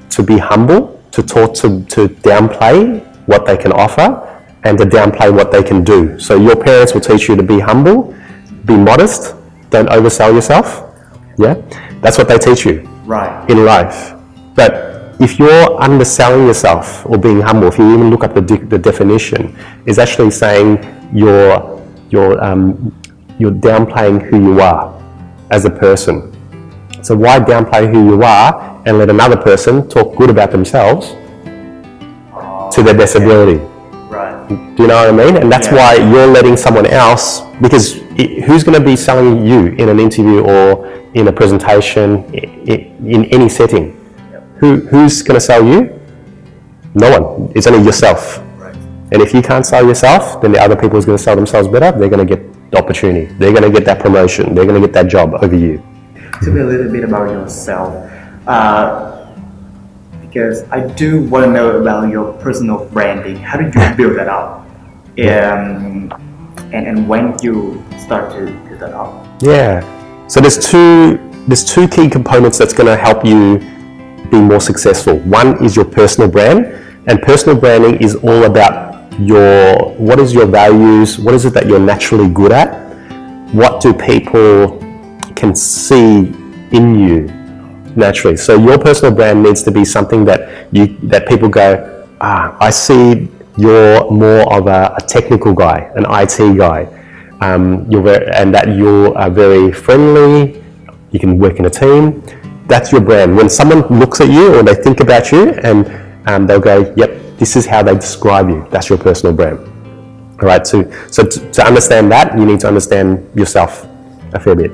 to 0.10 0.24
be 0.24 0.38
humble, 0.40 1.00
to 1.12 1.22
taught 1.22 1.54
to, 1.62 1.86
to 1.86 2.10
downplay 2.26 3.06
what 3.28 3.46
they 3.46 3.56
can 3.56 3.72
offer, 3.72 4.28
and 4.64 4.80
to 4.80 4.86
downplay 4.86 5.32
what 5.34 5.52
they 5.52 5.62
can 5.62 5.84
do. 5.84 6.20
So 6.20 6.36
your 6.38 6.56
parents 6.56 6.96
will 6.96 7.02
teach 7.02 7.30
you 7.30 7.36
to 7.36 7.44
be 7.44 7.60
humble, 7.60 8.16
be 8.66 8.76
modest, 8.76 9.36
don't 9.70 9.90
oversell 9.90 10.34
yourself. 10.34 10.84
Yeah, 11.38 11.54
that's 12.02 12.18
what 12.18 12.28
they 12.28 12.40
teach 12.40 12.66
you 12.66 12.82
Right. 13.06 13.48
in 13.50 13.64
life. 13.64 14.14
But 14.56 15.16
if 15.20 15.38
you're 15.38 15.80
underselling 15.82 16.48
yourself 16.48 17.06
or 17.06 17.20
being 17.20 17.42
humble, 17.42 17.68
if 17.68 17.78
you 17.78 17.94
even 17.94 18.10
look 18.10 18.24
up 18.24 18.34
the, 18.34 18.42
de- 18.42 18.66
the 18.66 18.78
definition, 18.80 19.56
is 19.86 20.00
actually 20.00 20.32
saying 20.32 20.80
you're 21.14 21.80
you're 22.10 22.44
um, 22.44 22.92
you're 23.38 23.52
downplaying 23.52 24.22
who 24.30 24.44
you 24.44 24.62
are 24.62 24.91
as 25.52 25.66
a 25.66 25.70
person. 25.70 26.32
So 27.04 27.16
why 27.16 27.40
downplay 27.40 27.92
who 27.92 28.06
you 28.16 28.24
are 28.24 28.82
and 28.86 28.98
let 28.98 29.10
another 29.10 29.38
person 29.38 29.88
talk 29.90 30.16
good 30.16 30.30
about 30.30 30.52
themselves 30.52 31.10
to 32.76 32.84
their 32.84 32.94
best 32.96 33.16
ability? 33.16 33.58
Right. 34.10 34.48
Do 34.50 34.84
you 34.84 34.88
know 34.88 34.96
what 34.96 35.10
I 35.10 35.12
mean? 35.12 35.38
And 35.38 35.52
that's 35.52 35.68
Yeah. 35.68 35.76
why 35.76 35.96
you're 35.96 36.28
letting 36.28 36.58
someone 36.58 36.86
else, 36.86 37.42
because 37.62 37.96
i 38.20 38.24
who's 38.46 38.64
going 38.64 38.78
to 38.78 38.86
be 38.86 38.96
selling 38.96 39.46
you 39.46 39.68
in 39.78 39.90
an 39.90 40.00
interview 40.00 40.42
or 40.44 40.86
in 41.14 41.28
a 41.28 41.32
presentation 41.32 42.24
i- 42.34 42.50
i- 42.72 42.88
in 43.06 43.26
any 43.26 43.50
setting? 43.50 43.96
Who, 44.58 44.76
who's 44.92 45.22
going 45.24 45.36
to 45.36 45.42
sell 45.42 45.64
you? 45.66 45.90
No 46.94 47.08
one. 47.20 47.52
It's 47.56 47.68
only 47.68 47.84
yourself. 47.84 48.42
Right. 48.60 48.76
And 49.12 49.22
if 49.22 49.34
you 49.34 49.42
can't 49.42 49.66
sell 49.66 49.86
yourself, 49.88 50.40
then 50.42 50.52
the 50.52 50.62
other 50.62 50.76
people 50.76 50.98
is 51.00 51.06
going 51.06 51.18
to 51.18 51.24
sell 51.24 51.36
themselves 51.36 51.68
better. 51.68 51.98
They're 51.98 52.10
going 52.10 52.26
to 52.28 52.36
get 52.36 52.42
opportunity. 52.78 53.26
They're 53.34 53.52
going 53.52 53.64
to 53.64 53.72
get 53.72 53.86
that 53.86 54.00
promotion. 54.00 54.56
They're 54.56 54.66
going 54.66 54.82
to 54.82 54.88
get 54.88 54.94
that 54.94 55.08
job 55.08 55.34
over 55.36 55.56
you. 55.56 55.84
Tell 56.44 56.54
me 56.54 56.62
a 56.62 56.66
little 56.66 56.92
bit 56.92 57.04
about 57.04 57.30
yourself. 57.30 58.12
Uh, 58.48 59.12
because 60.22 60.64
I 60.72 60.88
do 60.88 61.24
want 61.26 61.46
to 61.46 61.52
know 61.52 61.82
about 61.82 62.10
your 62.10 62.34
personal 62.40 62.86
branding. 62.86 63.36
How 63.36 63.58
did 63.58 63.76
you 63.76 63.96
build 63.96 64.18
that 64.18 64.30
up? 64.30 64.66
Um, 65.20 66.10
and, 66.72 66.88
and 66.88 67.08
when 67.10 67.38
you 67.42 67.84
start 68.00 68.32
to 68.32 68.46
build 68.68 68.80
that 68.80 68.94
up? 68.94 69.28
Yeah. 69.42 69.82
So 70.28 70.40
there's 70.40 70.58
two 70.70 71.18
there's 71.48 71.66
two 71.66 71.88
key 71.88 72.10
components 72.10 72.58
that's 72.58 72.74
going 72.74 72.88
to 72.88 72.96
help 72.96 73.26
you 73.26 73.58
be 74.30 74.40
more 74.40 74.62
successful. 74.62 75.18
One 75.20 75.64
is 75.64 75.76
your 75.76 75.86
personal 75.86 76.30
brand, 76.30 76.66
and 77.08 77.22
personal 77.22 77.60
branding 77.60 77.96
is 78.02 78.16
all 78.16 78.46
about 78.46 78.91
your 79.26 79.94
what 79.96 80.20
is 80.20 80.34
your 80.34 80.46
values, 80.46 81.20
what 81.20 81.34
is 81.34 81.46
it 81.46 81.54
that 81.54 81.68
you're 81.68 81.80
naturally 81.80 82.30
good 82.30 82.52
at, 82.52 82.70
what 83.54 83.82
do 83.82 83.94
people 83.94 84.80
can 85.36 85.56
see 85.56 86.34
in 86.72 87.00
you 87.00 87.28
naturally. 87.96 88.38
So 88.38 88.58
your 88.58 88.78
personal 88.78 89.14
brand 89.14 89.44
needs 89.44 89.64
to 89.64 89.72
be 89.72 89.84
something 89.86 90.26
that 90.26 90.68
you 90.74 90.98
that 91.04 91.28
people 91.28 91.50
go, 91.50 92.08
ah, 92.22 92.56
I 92.60 92.70
see 92.70 93.30
you're 93.58 94.10
more 94.10 94.52
of 94.54 94.68
a, 94.68 94.96
a 94.98 95.02
technical 95.02 95.54
guy, 95.54 95.92
an 95.96 96.06
IT 96.10 96.58
guy. 96.58 96.88
Um, 97.42 97.90
you're 97.90 98.04
very, 98.04 98.28
and 98.34 98.54
that 98.54 98.70
you 98.70 99.14
are 99.16 99.30
very 99.30 99.72
friendly. 99.72 100.64
You 101.12 101.20
can 101.20 101.38
work 101.38 101.60
in 101.60 101.66
a 101.66 101.70
team. 101.70 102.24
That's 102.68 102.92
your 102.92 103.02
brand. 103.02 103.36
When 103.36 103.50
someone 103.50 103.82
looks 104.00 104.22
at 104.22 104.30
you 104.30 104.56
or 104.56 104.64
they 104.64 104.76
think 104.76 105.00
about 105.00 105.32
you, 105.32 105.50
and 105.50 105.88
um, 106.28 106.48
they'll 106.48 106.60
go, 106.60 106.94
"Yep, 106.96 107.31
this 107.42 107.56
is 107.60 107.66
how 107.74 107.82
they 107.88 107.96
describe 108.08 108.48
you." 108.54 108.60
That's 108.72 108.88
your 108.92 109.00
personal 109.08 109.34
brand. 109.40 109.58
All 110.42 110.48
right. 110.52 110.66
So, 110.66 110.78
so 111.16 111.22
to, 111.32 111.38
to 111.56 111.62
understand 111.70 112.12
that, 112.16 112.38
you 112.38 112.46
need 112.46 112.60
to 112.62 112.68
understand 112.68 113.10
yourself 113.36 113.86
a 114.34 114.40
fair 114.40 114.56
bit. 114.56 114.72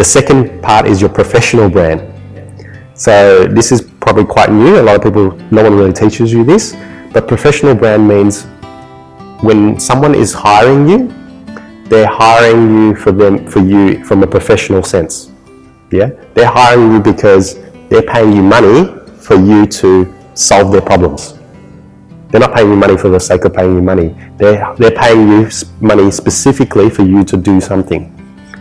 The 0.00 0.04
second 0.04 0.62
part 0.62 0.86
is 0.86 1.00
your 1.00 1.10
professional 1.20 1.68
brand. 1.76 2.00
So 2.94 3.46
this 3.58 3.70
is 3.70 3.82
probably 4.04 4.24
quite 4.24 4.50
new. 4.50 4.80
A 4.80 4.84
lot 4.88 4.96
of 4.96 5.02
people, 5.02 5.26
no 5.50 5.62
one 5.62 5.74
really 5.80 5.92
teaches 5.92 6.32
you 6.32 6.42
this. 6.44 6.74
But 7.12 7.28
professional 7.28 7.74
brand 7.74 8.08
means 8.08 8.46
when 9.48 9.78
someone 9.78 10.14
is 10.14 10.32
hiring 10.32 10.88
you, 10.88 11.00
they're 11.90 12.14
hiring 12.24 12.62
you 12.74 12.96
for 12.96 13.12
them 13.12 13.46
for 13.46 13.60
you 13.60 14.04
from 14.04 14.22
a 14.22 14.26
professional 14.26 14.82
sense. 14.82 15.30
Yeah, 15.90 16.10
they're 16.34 16.54
hiring 16.60 16.92
you 16.92 17.00
because 17.00 17.46
they're 17.88 18.08
paying 18.14 18.32
you 18.32 18.42
money 18.42 18.78
for 19.26 19.36
you 19.36 19.66
to 19.80 20.12
solve 20.34 20.72
their 20.72 20.80
problems. 20.80 21.38
They're 22.34 22.40
not 22.40 22.52
paying 22.52 22.68
you 22.68 22.74
money 22.74 22.96
for 22.96 23.10
the 23.10 23.20
sake 23.20 23.44
of 23.44 23.54
paying 23.54 23.76
you 23.76 23.80
money. 23.80 24.12
They're 24.38 24.74
they're 24.74 24.90
paying 24.90 25.28
you 25.28 25.48
money 25.80 26.10
specifically 26.10 26.90
for 26.90 27.02
you 27.02 27.22
to 27.22 27.36
do 27.36 27.60
something. 27.60 28.10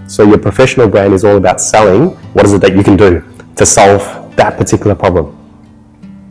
So 0.06 0.22
your 0.22 0.38
professional 0.38 0.88
brand 0.88 1.12
is 1.12 1.26
all 1.26 1.38
about 1.38 1.60
selling 1.60 2.10
what 2.36 2.46
is 2.46 2.54
it 2.54 2.62
that 2.62 2.76
you 2.76 2.84
can 2.84 2.96
do 2.96 3.24
to 3.56 3.66
solve 3.66 4.36
that 4.36 4.60
particular 4.60 4.94
problem. 4.94 5.36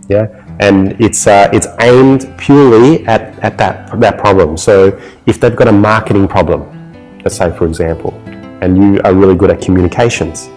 Yeah, 0.09 0.26
and 0.61 0.94
it's 1.00 1.26
uh, 1.26 1.50
it's 1.52 1.66
aimed 1.81 2.33
purely 2.38 3.05
at, 3.09 3.37
at 3.40 3.59
that 3.59 3.98
that 3.98 4.18
problem. 4.18 4.57
So 4.57 4.96
if 5.26 5.40
they've 5.40 5.57
got 5.57 5.66
a 5.66 5.72
marketing 5.72 6.28
problem, 6.28 6.62
let's 7.24 7.38
say 7.38 7.50
for 7.59 7.66
example, 7.66 8.12
and 8.62 8.78
you 8.78 9.00
are 9.02 9.12
really 9.12 9.35
good 9.35 9.50
at 9.50 9.61
communications, 9.61 10.48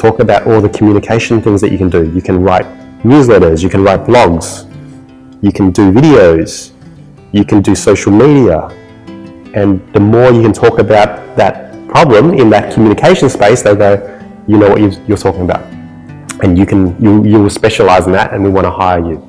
talk 0.00 0.20
about 0.20 0.46
all 0.46 0.62
the 0.62 0.70
communication 0.70 1.42
things 1.42 1.60
that 1.60 1.70
you 1.70 1.76
can 1.76 1.90
do. 1.90 2.10
You 2.14 2.22
can 2.22 2.42
write 2.42 2.64
newsletters, 3.02 3.62
you 3.62 3.68
can 3.68 3.84
write 3.84 4.04
blogs, 4.06 4.64
you 5.42 5.52
can 5.52 5.70
do 5.70 5.92
videos, 5.92 6.72
you 7.32 7.44
can 7.44 7.62
do 7.62 7.74
social 7.74 8.12
media, 8.12 8.68
and 9.54 9.80
the 9.92 10.00
more 10.00 10.30
you 10.30 10.42
can 10.42 10.52
talk 10.52 10.78
about 10.78 11.36
that 11.36 11.72
problem 11.88 12.34
in 12.34 12.50
that 12.50 12.72
communication 12.72 13.28
space, 13.28 13.62
they 13.62 13.74
go, 13.74 13.92
you 14.46 14.58
know 14.58 14.68
what 14.68 14.80
you- 14.80 14.92
you're 15.06 15.16
talking 15.16 15.42
about, 15.42 15.62
and 16.42 16.58
you 16.58 16.66
can 16.66 16.96
you 17.00 17.24
you 17.24 17.40
will 17.42 17.50
specialize 17.50 18.06
in 18.06 18.12
that, 18.12 18.32
and 18.32 18.42
we 18.42 18.50
want 18.50 18.64
to 18.66 18.70
hire 18.70 19.00
you. 19.00 19.22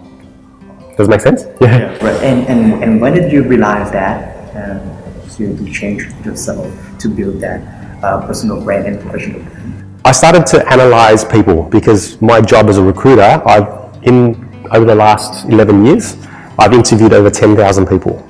Does 0.98 1.08
it 1.08 1.12
make 1.12 1.22
sense? 1.22 1.46
Yeah. 1.62 1.96
Right. 2.04 2.22
And, 2.24 2.46
and, 2.48 2.84
and 2.84 3.02
when 3.02 3.14
did 3.14 3.32
you 3.32 3.44
realize 3.44 3.90
that 3.92 4.36
um, 4.56 4.82
to, 5.38 5.56
to 5.58 5.72
change 5.72 6.04
yourself 6.26 6.68
to 7.00 7.08
build 7.08 7.40
that 7.40 7.62
uh, 8.04 8.26
personal 8.28 8.62
brand 8.62 8.86
and 8.86 9.00
professional 9.00 9.40
brand? 9.42 10.02
I 10.04 10.12
started 10.12 10.46
to 10.48 10.70
analyze 10.70 11.24
people 11.24 11.64
because 11.64 12.22
my 12.22 12.42
job 12.42 12.68
as 12.68 12.78
a 12.78 12.84
recruiter, 12.84 13.42
I've 13.46 13.68
in 14.04 14.49
over 14.72 14.86
the 14.86 14.96
last 14.96 15.46
11 15.46 15.86
years, 15.86 16.18
I've 16.58 16.74
interviewed 16.74 17.14
over 17.14 17.30
10,000 17.30 17.88
people. 17.88 18.28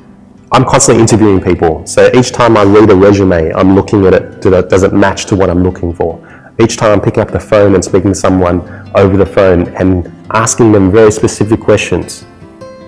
I'm 0.51 0.65
constantly 0.65 1.01
interviewing 1.01 1.41
people. 1.41 1.85
So 1.85 2.09
each 2.13 2.31
time 2.31 2.57
I 2.57 2.63
read 2.63 2.89
a 2.89 2.95
resume, 2.95 3.51
I'm 3.53 3.75
looking 3.75 4.05
at 4.05 4.13
it, 4.13 4.41
does 4.41 4.83
it 4.83 4.93
match 4.93 5.25
to 5.27 5.35
what 5.35 5.49
I'm 5.49 5.63
looking 5.63 5.93
for? 5.93 6.25
Each 6.59 6.75
time 6.75 6.91
I'm 6.91 7.01
picking 7.01 7.21
up 7.21 7.31
the 7.31 7.39
phone 7.39 7.75
and 7.75 7.83
speaking 7.83 8.11
to 8.11 8.15
someone 8.15 8.61
over 8.95 9.15
the 9.15 9.25
phone 9.25 9.67
and 9.75 10.11
asking 10.31 10.71
them 10.71 10.91
very 10.91 11.11
specific 11.11 11.59
questions. 11.59 12.25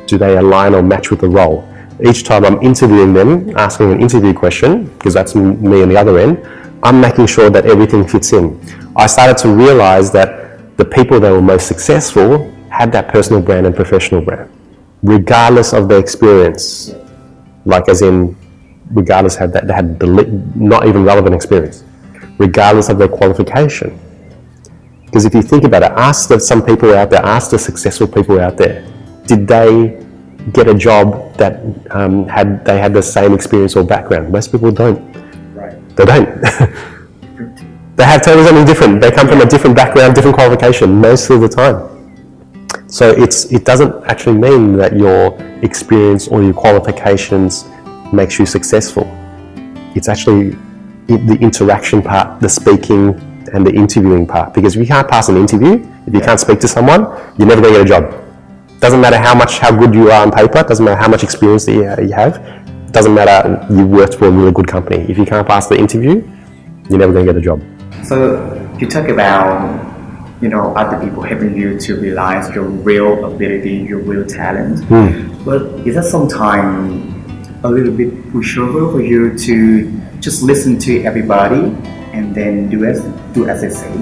Do 0.07 0.17
they 0.17 0.37
align 0.37 0.73
or 0.73 0.81
match 0.81 1.11
with 1.11 1.21
the 1.21 1.29
role? 1.29 1.67
Each 2.03 2.23
time 2.23 2.45
I'm 2.45 2.61
interviewing 2.61 3.13
them, 3.13 3.55
asking 3.57 3.91
an 3.91 4.01
interview 4.01 4.33
question, 4.33 4.85
because 4.97 5.13
that's 5.13 5.35
me 5.35 5.83
on 5.83 5.89
the 5.89 5.97
other 5.97 6.17
end, 6.17 6.45
I'm 6.83 6.99
making 6.99 7.27
sure 7.27 7.49
that 7.51 7.65
everything 7.65 8.07
fits 8.07 8.33
in. 8.33 8.59
I 8.95 9.05
started 9.05 9.37
to 9.43 9.49
realize 9.49 10.11
that 10.11 10.77
the 10.77 10.85
people 10.85 11.19
that 11.19 11.31
were 11.31 11.41
most 11.41 11.67
successful 11.67 12.51
had 12.71 12.91
that 12.93 13.09
personal 13.09 13.41
brand 13.41 13.65
and 13.67 13.75
professional 13.75 14.21
brand, 14.21 14.49
regardless 15.03 15.73
of 15.73 15.89
their 15.89 15.99
experience. 15.99 16.95
Like, 17.65 17.89
as 17.89 18.01
in, 18.01 18.35
regardless 18.91 19.35
had 19.35 19.53
that 19.53 19.67
they 19.67 19.73
had 19.73 19.99
the 19.99 20.07
not 20.55 20.87
even 20.87 21.03
relevant 21.03 21.35
experience, 21.35 21.83
regardless 22.37 22.89
of 22.89 22.97
their 22.97 23.07
qualification. 23.07 23.99
Because 25.05 25.25
if 25.25 25.35
you 25.35 25.41
think 25.41 25.65
about 25.65 25.83
it, 25.83 25.91
ask 25.91 26.29
the, 26.29 26.39
some 26.39 26.65
people 26.65 26.95
out 26.95 27.09
there, 27.09 27.21
ask 27.23 27.51
the 27.51 27.59
successful 27.59 28.07
people 28.07 28.39
out 28.39 28.57
there, 28.57 28.87
did 29.27 29.47
they 29.47 30.01
get 30.53 30.67
a 30.67 30.73
job 30.73 31.35
that 31.35 31.61
um, 31.91 32.25
had 32.27 32.65
they 32.65 32.79
had 32.79 32.93
the 32.93 33.03
same 33.03 33.33
experience 33.33 33.75
or 33.75 33.83
background? 33.83 34.31
Most 34.31 34.51
people 34.51 34.71
don't. 34.71 34.99
Right. 35.53 35.75
They 35.97 36.05
don't. 36.05 36.41
they 37.97 38.05
have 38.05 38.23
totally 38.23 38.47
something 38.47 38.65
different. 38.65 39.01
They 39.01 39.11
come 39.11 39.27
from 39.27 39.41
a 39.41 39.45
different 39.45 39.75
background, 39.75 40.15
different 40.15 40.35
qualification 40.35 40.99
most 40.99 41.29
of 41.29 41.41
the 41.41 41.49
time. 41.49 41.90
So 42.91 43.09
it's 43.11 43.45
it 43.53 43.63
doesn't 43.63 44.03
actually 44.03 44.37
mean 44.37 44.75
that 44.75 44.97
your 44.97 45.39
experience 45.63 46.27
or 46.27 46.43
your 46.43 46.53
qualifications 46.53 47.63
makes 48.11 48.37
you 48.37 48.45
successful. 48.45 49.05
It's 49.95 50.09
actually 50.09 50.57
the 51.07 51.37
interaction 51.39 52.01
part, 52.01 52.41
the 52.41 52.49
speaking 52.49 53.15
and 53.53 53.65
the 53.65 53.71
interviewing 53.71 54.27
part. 54.27 54.53
Because 54.53 54.75
if 54.75 54.81
you 54.81 54.87
can't 54.87 55.07
pass 55.07 55.29
an 55.29 55.37
interview, 55.37 55.87
if 56.05 56.13
you 56.13 56.19
can't 56.19 56.39
speak 56.39 56.59
to 56.59 56.67
someone, 56.67 57.03
you're 57.37 57.47
never 57.47 57.61
going 57.61 57.75
to 57.75 57.79
get 57.79 57.85
a 57.85 58.01
job. 58.01 58.13
Doesn't 58.81 58.99
matter 58.99 59.17
how 59.17 59.35
much, 59.35 59.59
how 59.59 59.71
good 59.73 59.93
you 59.93 60.11
are 60.11 60.23
on 60.23 60.29
paper. 60.29 60.61
Doesn't 60.61 60.83
matter 60.83 60.99
how 60.99 61.07
much 61.07 61.23
experience 61.23 61.65
that 61.67 61.73
you, 61.73 62.07
you 62.07 62.13
have. 62.13 62.91
Doesn't 62.91 63.13
matter 63.13 63.65
you 63.73 63.87
worked 63.87 64.15
for 64.15 64.27
a 64.27 64.31
really 64.31 64.51
good 64.51 64.67
company. 64.67 65.09
If 65.09 65.17
you 65.17 65.23
can't 65.25 65.47
pass 65.47 65.67
the 65.67 65.77
interview, 65.77 66.29
you're 66.89 66.99
never 66.99 67.13
going 67.13 67.25
to 67.25 67.31
get 67.33 67.37
a 67.37 67.41
job. 67.41 67.61
So 68.03 68.75
you 68.79 68.87
talk 68.87 69.07
about 69.07 69.90
you 70.41 70.49
know 70.49 70.73
other 70.75 70.97
people 71.03 71.21
helping 71.23 71.55
you 71.55 71.77
to 71.79 71.95
realize 71.99 72.53
your 72.55 72.65
real 72.65 73.25
ability, 73.25 73.75
your 73.87 73.99
real 73.99 74.25
talent. 74.25 74.81
But 75.45 75.61
is 75.87 75.95
that 75.95 76.05
sometimes 76.05 77.47
a 77.63 77.69
little 77.69 77.93
bit 77.93 78.09
pushover 78.33 78.91
for 78.91 79.01
you 79.01 79.37
to 79.37 79.91
just 80.19 80.41
listen 80.41 80.79
to 80.79 81.03
everybody 81.03 81.61
and 82.13 82.33
then 82.33 82.69
do 82.69 82.85
as 82.85 83.01
do 83.33 83.47
as 83.47 83.61
they 83.61 83.69
say? 83.69 83.93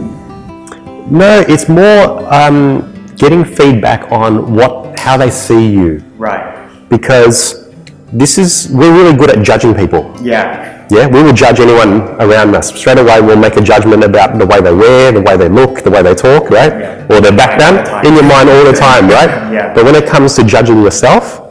No, 1.11 1.43
it's 1.47 1.67
more 1.67 2.31
um, 2.33 2.93
getting 3.17 3.43
feedback 3.43 4.11
on 4.11 4.53
what 4.55 4.97
how 4.99 5.17
they 5.17 5.29
see 5.31 5.67
you 5.71 6.03
Right. 6.17 6.67
because 6.89 7.69
this 8.13 8.37
is 8.37 8.69
we're 8.71 8.93
really 8.93 9.15
good 9.17 9.29
at 9.29 9.43
judging 9.45 9.73
people. 9.75 10.13
Yeah. 10.21 10.78
Yeah, 10.89 11.05
we 11.07 11.21
will 11.21 11.33
judge 11.33 11.59
anyone 11.59 12.01
around 12.19 12.55
us. 12.55 12.73
Straight 12.73 12.97
away, 12.97 13.21
we'll 13.21 13.37
make 13.37 13.55
a 13.57 13.61
judgment 13.61 14.03
about 14.03 14.39
the 14.39 14.45
way 14.45 14.59
they 14.59 14.73
wear, 14.73 15.11
the 15.11 15.21
way 15.21 15.37
they 15.37 15.47
look, 15.47 15.83
the 15.83 15.91
way 15.91 16.01
they 16.01 16.15
talk, 16.15 16.49
right? 16.49 16.71
Yeah. 16.71 17.05
Or 17.15 17.21
their 17.21 17.35
background 17.35 18.05
in 18.07 18.15
your 18.15 18.23
mind 18.23 18.49
all 18.49 18.65
the 18.65 18.73
time, 18.73 19.07
right? 19.07 19.53
Yeah. 19.53 19.73
But 19.73 19.85
when 19.85 19.93
it 19.93 20.07
comes 20.07 20.35
to 20.37 20.43
judging 20.43 20.81
yourself, 20.81 21.41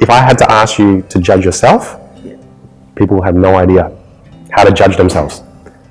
if 0.00 0.10
I 0.10 0.18
had 0.18 0.36
to 0.38 0.50
ask 0.50 0.80
you 0.80 1.02
to 1.02 1.20
judge 1.20 1.44
yourself, 1.44 2.00
people 2.96 3.22
have 3.22 3.36
no 3.36 3.54
idea 3.56 3.96
how 4.50 4.64
to 4.64 4.72
judge 4.72 4.96
themselves 4.96 5.42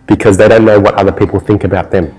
because 0.05 0.35
they 0.37 0.49
don't 0.49 0.65
know 0.65 0.79
what 0.79 0.95
other 0.95 1.13
people 1.13 1.39
think 1.39 1.63
about 1.63 1.91
them. 1.91 2.13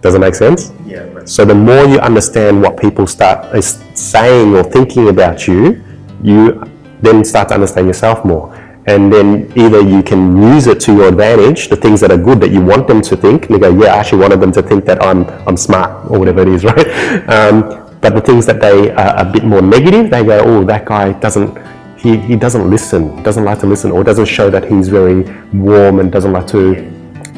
Does 0.00 0.16
it 0.16 0.18
make 0.18 0.34
sense? 0.34 0.72
Yeah. 0.84 1.04
Right. 1.04 1.28
So 1.28 1.44
the 1.44 1.54
more 1.54 1.84
you 1.84 2.00
understand 2.00 2.60
what 2.60 2.76
people 2.76 3.06
start 3.06 3.54
is 3.54 3.84
saying 3.94 4.56
or 4.56 4.64
thinking 4.64 5.10
about 5.10 5.46
you, 5.46 5.84
you 6.24 6.60
then 7.02 7.24
start 7.24 7.48
to 7.48 7.54
understand 7.54 7.86
yourself 7.86 8.24
more. 8.24 8.52
And 8.86 9.12
then 9.12 9.52
either 9.56 9.80
you 9.80 10.02
can 10.02 10.36
use 10.42 10.66
it 10.66 10.80
to 10.80 10.94
your 10.94 11.08
advantage, 11.08 11.68
the 11.68 11.76
things 11.76 12.00
that 12.00 12.10
are 12.10 12.18
good 12.18 12.40
that 12.40 12.50
you 12.50 12.60
want 12.60 12.88
them 12.88 13.00
to 13.02 13.16
think. 13.16 13.48
And 13.48 13.60
go, 13.60 13.70
yeah, 13.70 13.94
I 13.94 13.98
actually 13.98 14.18
wanted 14.18 14.40
them 14.40 14.52
to 14.52 14.62
think 14.62 14.84
that 14.86 15.02
I'm 15.02 15.24
I'm 15.46 15.56
smart 15.56 16.10
or 16.10 16.18
whatever 16.18 16.42
it 16.42 16.48
is, 16.48 16.64
right? 16.70 16.88
Um, 17.28 17.82
but 18.00 18.14
the 18.14 18.20
things 18.20 18.46
that 18.46 18.60
they 18.60 18.90
are 18.90 19.14
a 19.16 19.24
bit 19.24 19.44
more 19.44 19.62
negative, 19.62 20.10
they 20.10 20.24
go, 20.24 20.40
oh, 20.44 20.64
that 20.64 20.84
guy 20.84 21.12
doesn't. 21.12 21.56
He, 21.96 22.16
he 22.16 22.34
doesn't 22.34 22.68
listen, 22.68 23.22
doesn't 23.22 23.44
like 23.44 23.60
to 23.60 23.66
listen, 23.66 23.92
or 23.92 24.02
doesn't 24.02 24.24
show 24.24 24.50
that 24.50 24.64
he's 24.68 24.88
very 24.88 25.22
warm 25.52 26.00
and 26.00 26.10
doesn't 26.10 26.32
like 26.32 26.48
to 26.48 26.74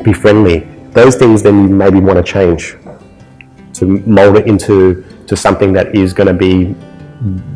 be 0.02 0.14
friendly. 0.14 0.60
Those 0.92 1.16
things 1.16 1.42
then 1.42 1.68
you 1.68 1.74
maybe 1.74 2.00
want 2.00 2.16
to 2.16 2.32
change 2.32 2.78
to 3.74 3.86
mold 4.06 4.36
it 4.38 4.46
into 4.46 5.04
to 5.26 5.36
something 5.36 5.72
that 5.74 5.94
is 5.94 6.14
going 6.14 6.28
to 6.28 6.32
be 6.34 6.74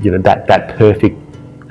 you 0.03 0.11
know 0.11 0.18
that 0.18 0.46
that 0.46 0.77
perfect 0.77 1.16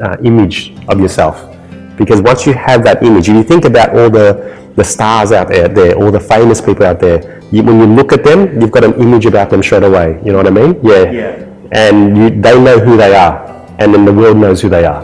uh, 0.01 0.17
image 0.23 0.73
of 0.87 0.99
yourself 0.99 1.56
because 1.97 2.21
once 2.21 2.45
you 2.45 2.53
have 2.53 2.83
that 2.83 3.03
image 3.03 3.27
and 3.29 3.37
you 3.37 3.43
think 3.43 3.65
about 3.65 3.89
all 3.97 4.09
the 4.09 4.55
the 4.75 4.83
stars 4.83 5.31
out 5.31 5.47
there, 5.47 5.67
there 5.67 5.95
all 5.95 6.11
the 6.11 6.19
famous 6.19 6.61
people 6.61 6.85
out 6.85 6.99
there 6.99 7.41
you, 7.51 7.63
when 7.63 7.79
you 7.79 7.85
look 7.87 8.13
at 8.13 8.23
them 8.23 8.61
you've 8.61 8.71
got 8.71 8.83
an 8.83 8.93
image 9.01 9.25
about 9.25 9.49
them 9.49 9.61
straight 9.63 9.83
away 9.83 10.19
you 10.23 10.31
know 10.31 10.37
what 10.37 10.47
i 10.47 10.51
mean 10.51 10.79
yeah 10.83 11.11
Yeah. 11.11 11.45
and 11.71 12.17
you, 12.17 12.29
they 12.41 12.59
know 12.59 12.77
who 12.79 12.95
they 12.97 13.15
are 13.15 13.35
and 13.79 13.93
then 13.93 14.05
the 14.05 14.13
world 14.13 14.37
knows 14.37 14.61
who 14.61 14.69
they 14.69 14.85
are 14.85 15.03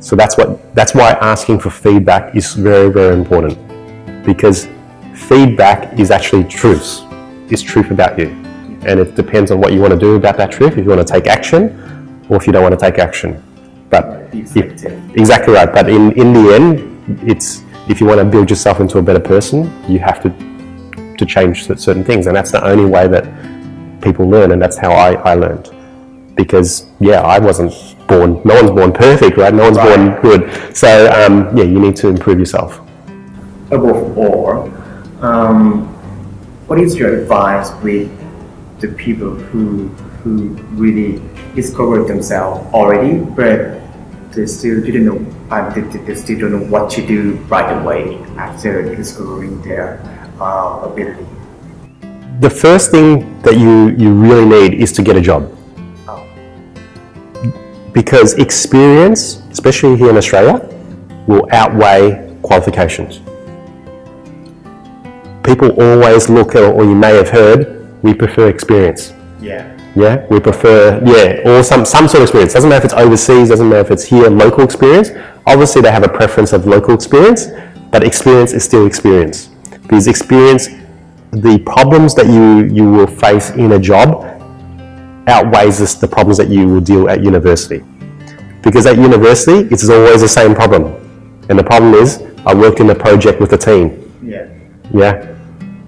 so 0.00 0.16
that's 0.16 0.36
what 0.36 0.74
that's 0.74 0.94
why 0.94 1.10
asking 1.20 1.60
for 1.60 1.70
feedback 1.70 2.34
is 2.34 2.54
very 2.54 2.90
very 2.90 3.14
important 3.14 3.56
because 4.24 4.68
feedback 5.14 5.98
is 5.98 6.10
actually 6.10 6.44
truth. 6.44 7.00
It's 7.50 7.62
truth 7.62 7.90
about 7.90 8.18
you. 8.18 8.28
And 8.86 8.98
it 8.98 9.14
depends 9.14 9.50
on 9.50 9.60
what 9.60 9.72
you 9.72 9.80
want 9.80 9.92
to 9.92 9.98
do 9.98 10.14
about 10.16 10.36
that 10.38 10.50
truth, 10.50 10.72
if 10.72 10.78
you 10.78 10.90
want 10.90 11.06
to 11.06 11.12
take 11.12 11.26
action 11.26 12.24
or 12.28 12.36
if 12.36 12.46
you 12.46 12.52
don't 12.52 12.62
want 12.62 12.78
to 12.78 12.80
take 12.80 12.98
action. 12.98 13.42
But 13.90 14.32
if, 14.32 14.56
exactly 15.16 15.54
right. 15.54 15.72
But 15.72 15.90
in, 15.90 16.12
in 16.12 16.32
the 16.32 16.54
end, 16.54 17.28
it's 17.28 17.62
if 17.88 18.00
you 18.00 18.06
want 18.06 18.20
to 18.20 18.24
build 18.24 18.48
yourself 18.48 18.80
into 18.80 18.98
a 18.98 19.02
better 19.02 19.20
person, 19.20 19.64
you 19.88 19.98
have 19.98 20.22
to 20.22 20.30
to 21.18 21.26
change 21.26 21.66
certain 21.66 22.04
things. 22.04 22.26
And 22.26 22.34
that's 22.34 22.50
the 22.50 22.64
only 22.64 22.86
way 22.86 23.06
that 23.08 23.24
people 24.00 24.26
learn 24.28 24.52
and 24.52 24.60
that's 24.62 24.78
how 24.78 24.92
I, 24.92 25.12
I 25.30 25.34
learned. 25.34 25.70
Because 26.34 26.88
yeah, 27.00 27.20
I 27.20 27.38
wasn't 27.38 27.72
born 28.06 28.40
no 28.44 28.54
one's 28.54 28.70
born 28.70 28.92
perfect, 28.92 29.36
right? 29.36 29.52
No 29.52 29.64
one's 29.64 29.76
born 29.76 30.20
good. 30.22 30.76
So 30.76 30.88
um, 31.12 31.56
yeah, 31.56 31.64
you 31.64 31.78
need 31.78 31.96
to 31.96 32.08
improve 32.08 32.38
yourself. 32.38 32.80
Above 33.70 34.16
all, 34.18 34.72
um, 35.22 35.86
what 36.66 36.80
is 36.80 36.96
your 36.96 37.20
advice 37.20 37.70
with 37.82 38.10
the 38.80 38.88
people 38.88 39.34
who 39.34 39.88
who 40.22 40.48
really 40.72 41.18
discovered 41.54 42.04
themselves 42.08 42.72
already, 42.72 43.18
but 43.18 43.80
they 44.32 44.46
still 44.46 44.80
didn't 44.82 45.04
know, 45.06 45.18
uh, 45.50 45.68
they, 45.74 45.80
they- 45.80 46.14
still 46.14 46.38
don't 46.38 46.52
know 46.52 46.66
what 46.70 46.90
to 46.90 47.06
do 47.06 47.32
right 47.48 47.70
away 47.82 48.16
after 48.36 48.94
discovering 48.94 49.60
their 49.62 50.00
uh, 50.40 50.82
ability? 50.84 51.26
The 52.40 52.50
first 52.50 52.90
thing 52.90 53.40
that 53.42 53.58
you, 53.58 53.88
you 53.98 54.14
really 54.14 54.46
need 54.46 54.74
is 54.80 54.92
to 54.92 55.02
get 55.02 55.16
a 55.16 55.20
job. 55.20 55.54
Oh, 56.08 56.24
Because 57.92 58.34
experience, 58.34 59.42
especially 59.50 59.96
here 59.96 60.10
in 60.10 60.16
Australia, 60.16 60.66
will 61.26 61.46
outweigh 61.52 62.36
qualifications. 62.42 63.20
People 65.42 65.70
always 65.82 66.28
look 66.30 66.54
at, 66.54 66.62
or 66.62 66.84
you 66.84 66.94
may 66.94 67.14
have 67.16 67.28
heard, 67.28 67.76
we 68.02 68.14
prefer 68.14 68.48
experience. 68.48 69.12
yeah, 69.40 69.76
Yeah, 69.96 70.24
we 70.30 70.38
prefer, 70.38 71.02
yeah, 71.04 71.48
or 71.50 71.62
some, 71.64 71.84
some 71.84 72.06
sort 72.06 72.22
of 72.22 72.28
experience. 72.28 72.52
Doesn't 72.52 72.70
matter 72.70 72.86
if 72.86 72.92
it's 72.92 72.94
overseas, 72.94 73.48
doesn't 73.48 73.68
matter 73.68 73.80
if 73.80 73.90
it's 73.90 74.04
here, 74.04 74.28
local 74.28 74.62
experience. 74.62 75.10
Obviously, 75.46 75.82
they 75.82 75.90
have 75.90 76.04
a 76.04 76.08
preference 76.08 76.52
of 76.52 76.66
local 76.66 76.94
experience, 76.94 77.46
but 77.90 78.04
experience 78.04 78.52
is 78.52 78.62
still 78.64 78.86
experience. 78.86 79.48
Because 79.82 80.06
experience, 80.06 80.68
the 81.32 81.58
problems 81.66 82.14
that 82.14 82.26
you, 82.26 82.72
you 82.72 82.88
will 82.88 83.06
face 83.06 83.50
in 83.50 83.72
a 83.72 83.78
job 83.78 84.26
outweighs 85.26 85.78
this, 85.78 85.94
the 85.94 86.06
problems 86.06 86.36
that 86.38 86.48
you 86.48 86.66
will 86.68 86.80
deal 86.80 87.08
at 87.08 87.22
university. 87.22 87.84
Because 88.62 88.86
at 88.86 88.96
university, 88.96 89.68
it's 89.72 89.88
always 89.88 90.20
the 90.20 90.28
same 90.28 90.54
problem. 90.54 90.84
And 91.48 91.58
the 91.58 91.64
problem 91.64 91.94
is, 91.94 92.22
I 92.46 92.54
worked 92.54 92.78
in 92.80 92.90
a 92.90 92.94
project 92.94 93.40
with 93.40 93.52
a 93.52 93.58
team. 93.58 94.12
yeah, 94.22 94.46
Yeah. 94.94 95.26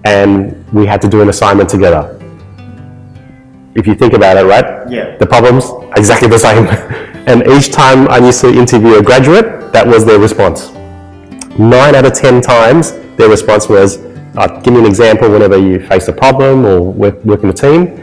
And 0.05 0.65
we 0.73 0.85
had 0.85 1.01
to 1.03 1.07
do 1.07 1.21
an 1.21 1.29
assignment 1.29 1.69
together. 1.69 2.19
If 3.75 3.87
you 3.87 3.95
think 3.95 4.13
about 4.13 4.37
it, 4.37 4.45
right? 4.45 4.89
Yeah. 4.89 5.17
The 5.17 5.25
problems 5.25 5.65
are 5.65 5.93
exactly 5.97 6.27
the 6.27 6.37
same. 6.37 6.67
and 7.27 7.47
each 7.47 7.71
time 7.71 8.07
I 8.07 8.17
used 8.19 8.41
to 8.41 8.49
interview 8.49 8.95
a 8.95 9.03
graduate, 9.03 9.73
that 9.73 9.87
was 9.87 10.05
their 10.05 10.19
response. 10.19 10.71
Nine 11.57 11.95
out 11.95 12.05
of 12.05 12.13
ten 12.13 12.41
times, 12.41 12.91
their 13.17 13.29
response 13.29 13.67
was, 13.67 13.97
uh, 14.37 14.47
give 14.61 14.73
me 14.73 14.79
an 14.81 14.85
example 14.85 15.29
whenever 15.29 15.57
you 15.57 15.79
face 15.87 16.07
a 16.07 16.13
problem 16.13 16.65
or 16.65 16.81
work, 16.81 17.23
work 17.25 17.43
in 17.43 17.49
a 17.49 17.53
team. 17.53 17.99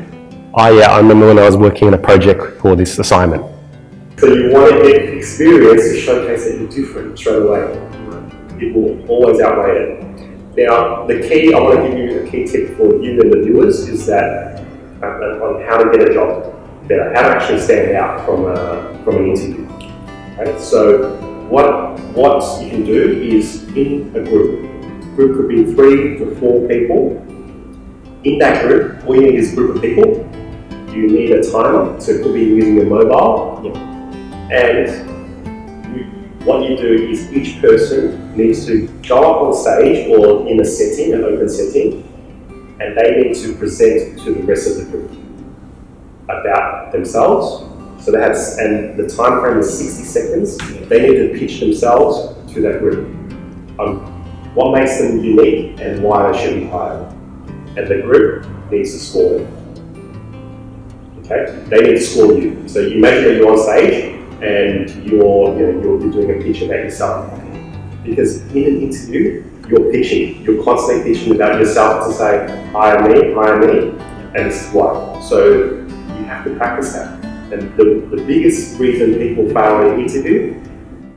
Oh 0.55 0.77
yeah, 0.77 0.91
I 0.91 0.99
remember 0.99 1.29
when 1.29 1.39
I 1.39 1.45
was 1.47 1.57
working 1.57 1.89
on 1.89 1.95
a 1.95 1.99
project 1.99 2.61
for 2.61 2.75
this 2.75 2.99
assignment. 2.99 3.45
So 4.19 4.27
you 4.27 4.53
want 4.53 4.73
to 4.73 4.83
get 4.83 5.15
experience 5.15 5.83
to 5.83 6.01
showcase 6.01 6.45
that 6.45 6.59
you're 6.59 6.69
different 6.69 7.17
straight 7.19 7.43
away. 7.43 7.63
It 8.61 8.75
will 8.75 9.09
always 9.09 9.41
outweigh 9.41 9.77
it. 9.79 10.11
Now, 10.57 11.07
the 11.07 11.21
key, 11.27 11.55
I 11.55 11.61
want 11.61 11.81
to 11.81 11.89
give 11.89 11.99
you 11.99 12.21
a 12.21 12.29
key 12.29 12.45
tip 12.45 12.77
for 12.77 13.01
you 13.01 13.21
and 13.21 13.33
the 13.33 13.43
viewers 13.43 13.89
is 13.89 14.05
that 14.07 14.59
uh, 14.59 14.65
Uh, 15.03 15.07
on 15.43 15.63
how 15.63 15.83
to 15.83 15.97
get 15.97 16.11
a 16.11 16.13
job 16.13 16.55
better, 16.87 17.15
how 17.15 17.23
to 17.23 17.29
actually 17.29 17.59
stand 17.59 17.97
out 17.97 18.27
from, 18.27 18.45
a, 18.45 19.03
from 19.03 19.17
an 19.17 19.31
interview. 19.31 19.67
So, 20.59 21.17
what 21.49 21.99
what 22.13 22.63
you 22.63 22.69
can 22.69 22.85
do 22.85 23.13
is 23.23 23.65
in 23.77 24.15
a 24.15 24.23
group, 24.23 24.69
group 25.17 25.37
could 25.37 25.49
be 25.49 25.73
three 25.75 26.19
to 26.19 26.37
four 26.37 26.69
people. 26.69 27.17
In 28.25 28.39
that 28.41 28.67
group, 28.67 29.03
all 29.07 29.17
you 29.17 29.23
need 29.23 29.37
is 29.37 29.55
a 29.55 29.57
group 29.57 29.77
of 29.77 29.83
people. 29.83 30.07
You 30.95 31.07
need 31.07 31.31
a 31.31 31.51
timer, 31.51 31.99
so 31.99 32.13
it 32.13 32.23
could 32.23 32.35
be 32.35 32.45
using 32.45 32.75
your 32.75 32.87
mobile. 32.87 33.73
And 34.53 34.89
you, 35.97 36.05
what 36.45 36.69
you 36.69 36.77
do 36.77 37.09
is 37.09 37.33
each 37.33 37.61
person 37.63 38.37
needs 38.37 38.67
to 38.67 38.87
go 39.09 39.19
up 39.19 39.43
on 39.43 39.55
stage 39.55 40.11
or 40.11 40.47
in 40.47 40.61
a 40.61 40.65
setting, 40.65 41.15
an 41.15 41.25
open 41.25 41.49
setting, 41.49 42.10
and 42.81 42.97
they 42.97 43.23
need 43.23 43.35
to 43.37 43.55
present 43.55 44.19
to 44.21 44.33
the 44.33 44.43
rest 44.43 44.69
of 44.69 44.77
the 44.79 44.85
group 44.85 45.11
about 46.25 46.93
themselves. 46.93 47.67
So 48.03 48.11
they 48.11 48.21
have, 48.21 48.37
and 48.59 48.99
the 48.99 49.07
time 49.07 49.41
frame 49.41 49.59
is 49.59 49.79
60 49.79 50.05
seconds. 50.05 50.57
They 50.89 51.03
need 51.03 51.33
to 51.33 51.39
pitch 51.39 51.61
themselves 51.61 52.35
to 52.55 52.63
that 52.63 52.79
group. 52.79 53.09
Um, 53.79 54.07
what 54.55 54.77
makes 54.77 54.99
them 54.99 55.23
unique 55.23 55.79
and 55.79 56.03
why 56.03 56.33
they 56.33 56.43
should 56.43 56.61
be 56.61 56.67
hired. 56.67 57.13
And 57.77 57.87
the 57.87 58.01
group 58.03 58.47
needs 58.71 58.93
to 58.93 58.99
score 58.99 59.39
them. 59.39 61.21
Okay? 61.25 61.63
They 61.69 61.81
need 61.83 61.99
to 61.99 62.01
score 62.01 62.33
you. 62.33 62.67
So 62.67 62.81
you 62.81 62.97
imagine 62.97 63.25
that 63.25 63.35
you're 63.37 63.51
on 63.53 63.59
stage 63.59 64.15
and 64.43 64.89
you're, 65.07 65.57
you 65.59 65.73
know, 65.73 66.01
you're 66.01 66.11
doing 66.11 66.41
a 66.41 66.43
pitch 66.43 66.63
about 66.63 66.79
yourself. 66.79 67.39
Because 68.03 68.41
in 68.53 68.65
an 68.65 68.81
interview, 68.81 69.45
you're 69.71 69.91
pitching. 69.93 70.43
You're 70.43 70.63
constantly 70.65 71.13
pitching 71.13 71.35
about 71.35 71.61
yourself 71.61 72.07
to 72.07 72.13
say, 72.13 72.71
hire 72.73 73.09
me, 73.09 73.33
hire 73.35 73.59
me, 73.59 73.91
and 74.35 74.51
this 74.51 74.67
is 74.67 74.73
why. 74.73 75.21
So 75.21 75.55
you 75.55 76.25
have 76.25 76.45
to 76.45 76.55
practice 76.57 76.93
that. 76.93 77.25
And 77.53 77.77
the, 77.77 78.17
the 78.17 78.23
biggest 78.25 78.79
reason 78.79 79.15
people 79.15 79.49
fail 79.53 79.83
in 79.83 79.95
an 79.95 80.01
interview 80.01 80.61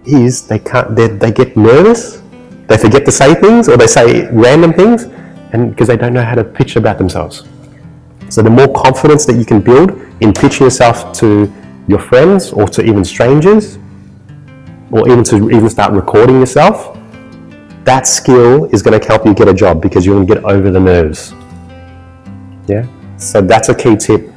is 0.06 0.48
they 0.48 0.60
can't 0.60 0.96
they, 0.96 1.08
they 1.08 1.32
get 1.32 1.56
nervous, 1.56 2.22
they 2.68 2.78
forget 2.78 3.06
to 3.06 3.12
say 3.12 3.36
things 3.36 3.70
or 3.70 3.78
they 3.78 3.88
say 3.88 4.30
random 4.32 4.74
things 4.74 5.04
and 5.54 5.70
because 5.70 5.88
they 5.88 5.96
don't 5.96 6.14
know 6.14 6.24
how 6.24 6.36
to 6.36 6.44
pitch 6.44 6.76
about 6.76 6.98
themselves. 6.98 7.44
So 8.30 8.42
the 8.42 8.50
more 8.50 8.74
confidence 8.74 9.26
that 9.28 9.36
you 9.36 9.46
can 9.46 9.62
build 9.62 9.92
in 10.22 10.34
pitching 10.34 10.66
yourself 10.66 11.14
to 11.20 11.52
your 11.88 12.00
friends 12.00 12.52
or 12.52 12.68
to 12.68 12.84
even 12.84 13.06
strangers, 13.06 13.78
or 14.92 15.08
even 15.10 15.24
to 15.26 15.50
even 15.52 15.70
start 15.70 15.94
recording 15.94 16.40
yourself, 16.40 16.98
that 17.86 18.08
skill 18.08 18.66
is 18.66 18.82
going 18.82 19.00
to 19.00 19.06
help 19.06 19.26
you 19.26 19.34
get 19.34 19.48
a 19.48 19.54
job 19.54 19.82
because 19.82 20.06
you're 20.06 20.16
going 20.16 20.28
to 20.28 20.34
get 20.36 20.44
over 20.46 20.72
the 20.72 20.80
nerves. 20.80 21.34
Yeah. 22.68 22.88
So 23.18 23.42
that's 23.42 23.70
a 23.70 23.76
key 23.76 23.96
tip 23.96 24.32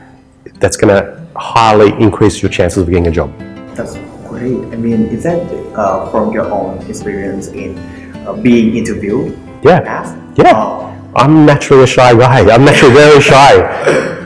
that's 0.54 0.76
going 0.76 0.94
to 0.94 1.26
highly 1.36 1.92
increase 2.02 2.42
your 2.42 2.50
chances 2.50 2.82
of 2.82 2.88
getting 2.88 3.06
a 3.06 3.10
job. 3.10 3.36
That's 3.74 3.96
great. 4.28 4.56
I 4.72 4.76
mean, 4.76 5.06
is 5.06 5.22
that 5.22 5.40
uh, 5.76 6.10
from 6.10 6.32
your 6.32 6.50
own 6.50 6.84
experience 6.88 7.48
in 7.48 7.78
uh, 8.26 8.32
being 8.32 8.76
interviewed? 8.76 9.38
Yeah. 9.62 9.80
Past? 9.80 10.16
Yeah. 10.36 10.52
Oh, 10.54 11.12
I'm 11.14 11.46
naturally 11.46 11.84
a 11.84 11.86
shy 11.86 12.14
guy. 12.14 12.52
I'm 12.52 12.64
naturally 12.64 12.94
very 12.94 13.20
shy, 13.20 13.54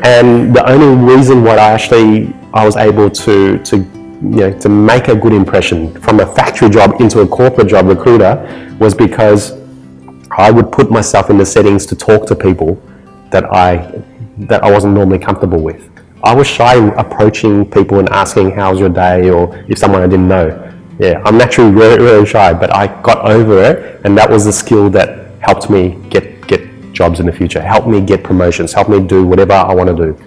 and 0.02 0.54
the 0.54 0.68
only 0.68 1.14
reason 1.14 1.44
why 1.44 1.52
I 1.52 1.70
actually 1.70 2.34
I 2.52 2.64
was 2.64 2.76
able 2.76 3.08
to 3.10 3.58
to 3.58 3.76
you 4.22 4.28
know 4.28 4.58
to 4.58 4.68
make 4.68 5.08
a 5.08 5.16
good 5.16 5.32
impression 5.32 5.98
from 6.00 6.20
a 6.20 6.26
factory 6.34 6.68
job 6.68 7.00
into 7.00 7.20
a 7.20 7.26
corporate 7.26 7.68
job 7.68 7.86
recruiter 7.86 8.76
was 8.78 8.94
because 8.94 9.58
I 10.30 10.50
would 10.50 10.70
put 10.70 10.90
myself 10.90 11.30
in 11.30 11.38
the 11.38 11.46
settings 11.46 11.86
to 11.86 11.96
talk 11.96 12.26
to 12.26 12.36
people 12.36 12.80
that 13.30 13.44
I 13.52 14.02
that 14.38 14.62
I 14.62 14.70
wasn't 14.70 14.94
normally 14.94 15.18
comfortable 15.18 15.62
with. 15.62 15.88
I 16.22 16.34
was 16.34 16.46
shy 16.46 16.74
approaching 16.96 17.70
people 17.70 17.98
and 17.98 18.08
asking 18.10 18.50
how's 18.52 18.78
your 18.78 18.90
day 18.90 19.30
or 19.30 19.64
if 19.68 19.78
someone 19.78 20.02
I 20.02 20.06
didn't 20.06 20.28
know. 20.28 20.66
Yeah, 20.98 21.22
I'm 21.24 21.38
naturally 21.38 21.70
really, 21.70 21.96
very 21.96 22.26
shy, 22.26 22.52
but 22.52 22.74
I 22.74 22.88
got 23.00 23.24
over 23.24 23.62
it, 23.62 24.02
and 24.04 24.16
that 24.18 24.28
was 24.28 24.44
the 24.44 24.52
skill 24.52 24.90
that 24.90 25.30
helped 25.40 25.70
me 25.70 25.98
get 26.10 26.46
get 26.46 26.60
jobs 26.92 27.20
in 27.20 27.26
the 27.26 27.32
future, 27.32 27.62
helped 27.62 27.88
me 27.88 28.02
get 28.02 28.22
promotions, 28.22 28.74
helped 28.74 28.90
me 28.90 29.00
do 29.00 29.26
whatever 29.26 29.54
I 29.54 29.74
want 29.74 29.88
to 29.88 29.96
do. 29.96 30.18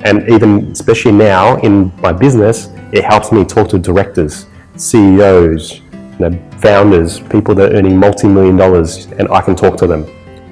And 0.00 0.26
even 0.30 0.70
especially 0.72 1.12
now 1.12 1.56
in 1.58 1.92
my 2.00 2.12
business, 2.12 2.68
it 2.94 3.04
helps 3.04 3.32
me 3.32 3.44
talk 3.44 3.68
to 3.70 3.78
directors, 3.78 4.46
CEOs, 4.76 5.80
you 5.80 6.18
know, 6.20 6.50
founders, 6.58 7.18
people 7.18 7.52
that 7.56 7.72
are 7.72 7.76
earning 7.76 7.98
multi-million 7.98 8.56
dollars, 8.56 9.06
and 9.18 9.28
I 9.28 9.40
can 9.40 9.56
talk 9.56 9.76
to 9.78 9.88
them. 9.88 10.06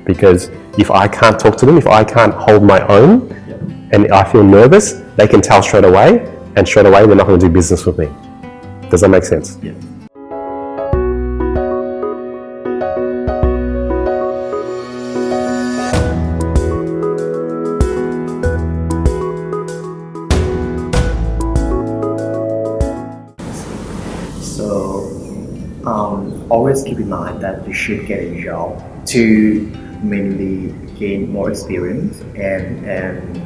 Because 0.05 0.51
if 0.77 0.91
I 0.91 1.07
can't 1.07 1.39
talk 1.39 1.57
to 1.59 1.67
them, 1.67 1.79
if 1.79 1.87
I 1.87 2.03
can't 2.03 2.35
hold 2.35 2.65
my 2.65 2.85
own, 2.89 3.31
and 3.93 4.11
I 4.11 4.25
feel 4.25 4.43
nervous, 4.43 4.95
they 5.17 5.29
can 5.29 5.41
tell 5.41 5.63
straight 5.63 5.85
away, 5.85 6.29
and 6.57 6.67
straight 6.67 6.87
away 6.87 7.07
they're 7.07 7.15
not 7.15 7.29
going 7.29 7.39
to 7.39 7.47
do 7.47 7.53
business 7.53 7.87
with 7.87 7.97
me. 7.97 8.09
Does 8.91 9.03
that 9.03 9.09
make 9.09 9.25
sense? 9.25 9.59
yeah. 9.63 9.73
Should 27.83 28.07
get 28.07 28.21
a 28.21 28.43
job 28.43 28.69
to 29.07 29.61
mainly 30.03 30.73
gain 30.99 31.31
more 31.33 31.51
experience 31.51 32.21
and 32.37 32.85
and 32.87 33.43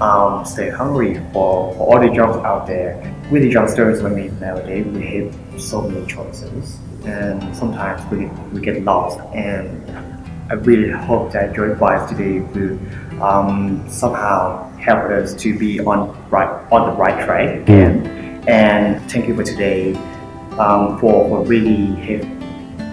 um, 0.00 0.44
stay 0.44 0.70
hungry 0.70 1.14
for, 1.32 1.72
for 1.74 1.94
all 1.94 2.00
the 2.00 2.14
jobs 2.14 2.36
out 2.44 2.66
there. 2.66 2.92
With 3.30 3.42
the 3.42 3.48
youngsters, 3.48 4.04
I 4.04 4.08
mean, 4.08 4.38
nowadays 4.40 4.86
we 4.86 5.02
have 5.16 5.60
so 5.60 5.82
many 5.82 6.06
choices, 6.06 6.78
and 7.04 7.56
sometimes 7.56 8.00
we 8.10 8.26
we 8.52 8.60
get 8.60 8.82
lost. 8.84 9.18
And 9.34 9.68
I 10.50 10.54
really 10.54 10.90
hope 10.90 11.32
that 11.32 11.54
your 11.56 11.72
advice 11.72 12.08
today 12.10 12.40
will 12.40 12.78
um, 13.22 13.84
somehow 13.88 14.70
help 14.76 15.10
us 15.10 15.34
to 15.42 15.58
be 15.58 15.80
on 15.80 15.98
right 16.30 16.50
on 16.70 16.90
the 16.90 16.96
right 16.96 17.24
track 17.24 17.60
again. 17.62 18.06
And 18.46 19.00
thank 19.10 19.26
you 19.26 19.34
for 19.34 19.42
today 19.42 19.94
um, 20.58 20.98
for, 20.98 21.28
for 21.28 21.44
really 21.46 21.86
have 22.06 22.43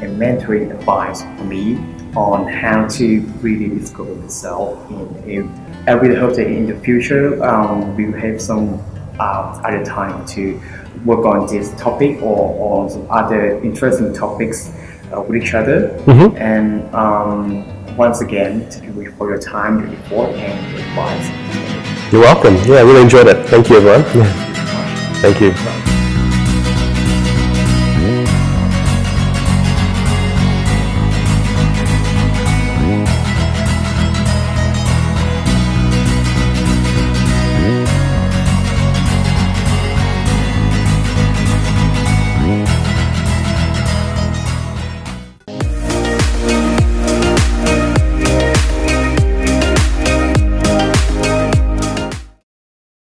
a 0.02 0.06
mentoring 0.06 0.72
advice 0.72 1.22
for 1.22 1.44
me 1.44 1.78
on 2.16 2.48
how 2.48 2.88
to 2.88 3.22
really 3.42 3.70
discover 3.70 4.14
myself. 4.16 4.78
In, 5.26 5.50
I 5.88 5.92
really 5.92 6.16
hope 6.16 6.36
that 6.36 6.48
in 6.48 6.68
the 6.68 6.78
future 6.80 7.44
um, 7.44 7.96
we 7.96 8.06
will 8.06 8.20
have 8.20 8.42
some 8.42 8.82
uh, 9.20 9.62
other 9.64 9.84
time 9.86 10.26
to 10.28 10.60
work 11.06 11.26
on 11.26 11.48
this 11.48 11.72
topic 11.80 12.22
or 12.22 12.82
on 12.82 12.90
some 12.90 13.08
other 13.10 13.60
interesting 13.64 14.14
topics 14.14 14.72
uh, 15.14 15.22
with 15.22 15.42
each 15.42 15.54
other. 15.54 15.90
Mhm. 16.06 16.40
And 16.40 16.96
um, 16.96 17.98
once 17.98 18.22
again, 18.22 18.70
thank 18.70 18.96
you 18.96 19.12
for 19.18 19.30
your 19.30 19.40
time, 19.40 19.80
your 19.80 19.90
effort, 20.00 20.36
and 20.36 20.72
your 20.72 20.82
advice. 20.88 22.12
You're 22.12 22.22
welcome. 22.22 22.56
Yeah, 22.66 22.80
I 22.80 22.82
really 22.82 23.02
enjoyed 23.02 23.28
it. 23.28 23.48
Thank 23.48 23.70
you, 23.70 23.78
everyone. 23.78 24.04
Thank 25.22 25.40
you. 25.40 25.91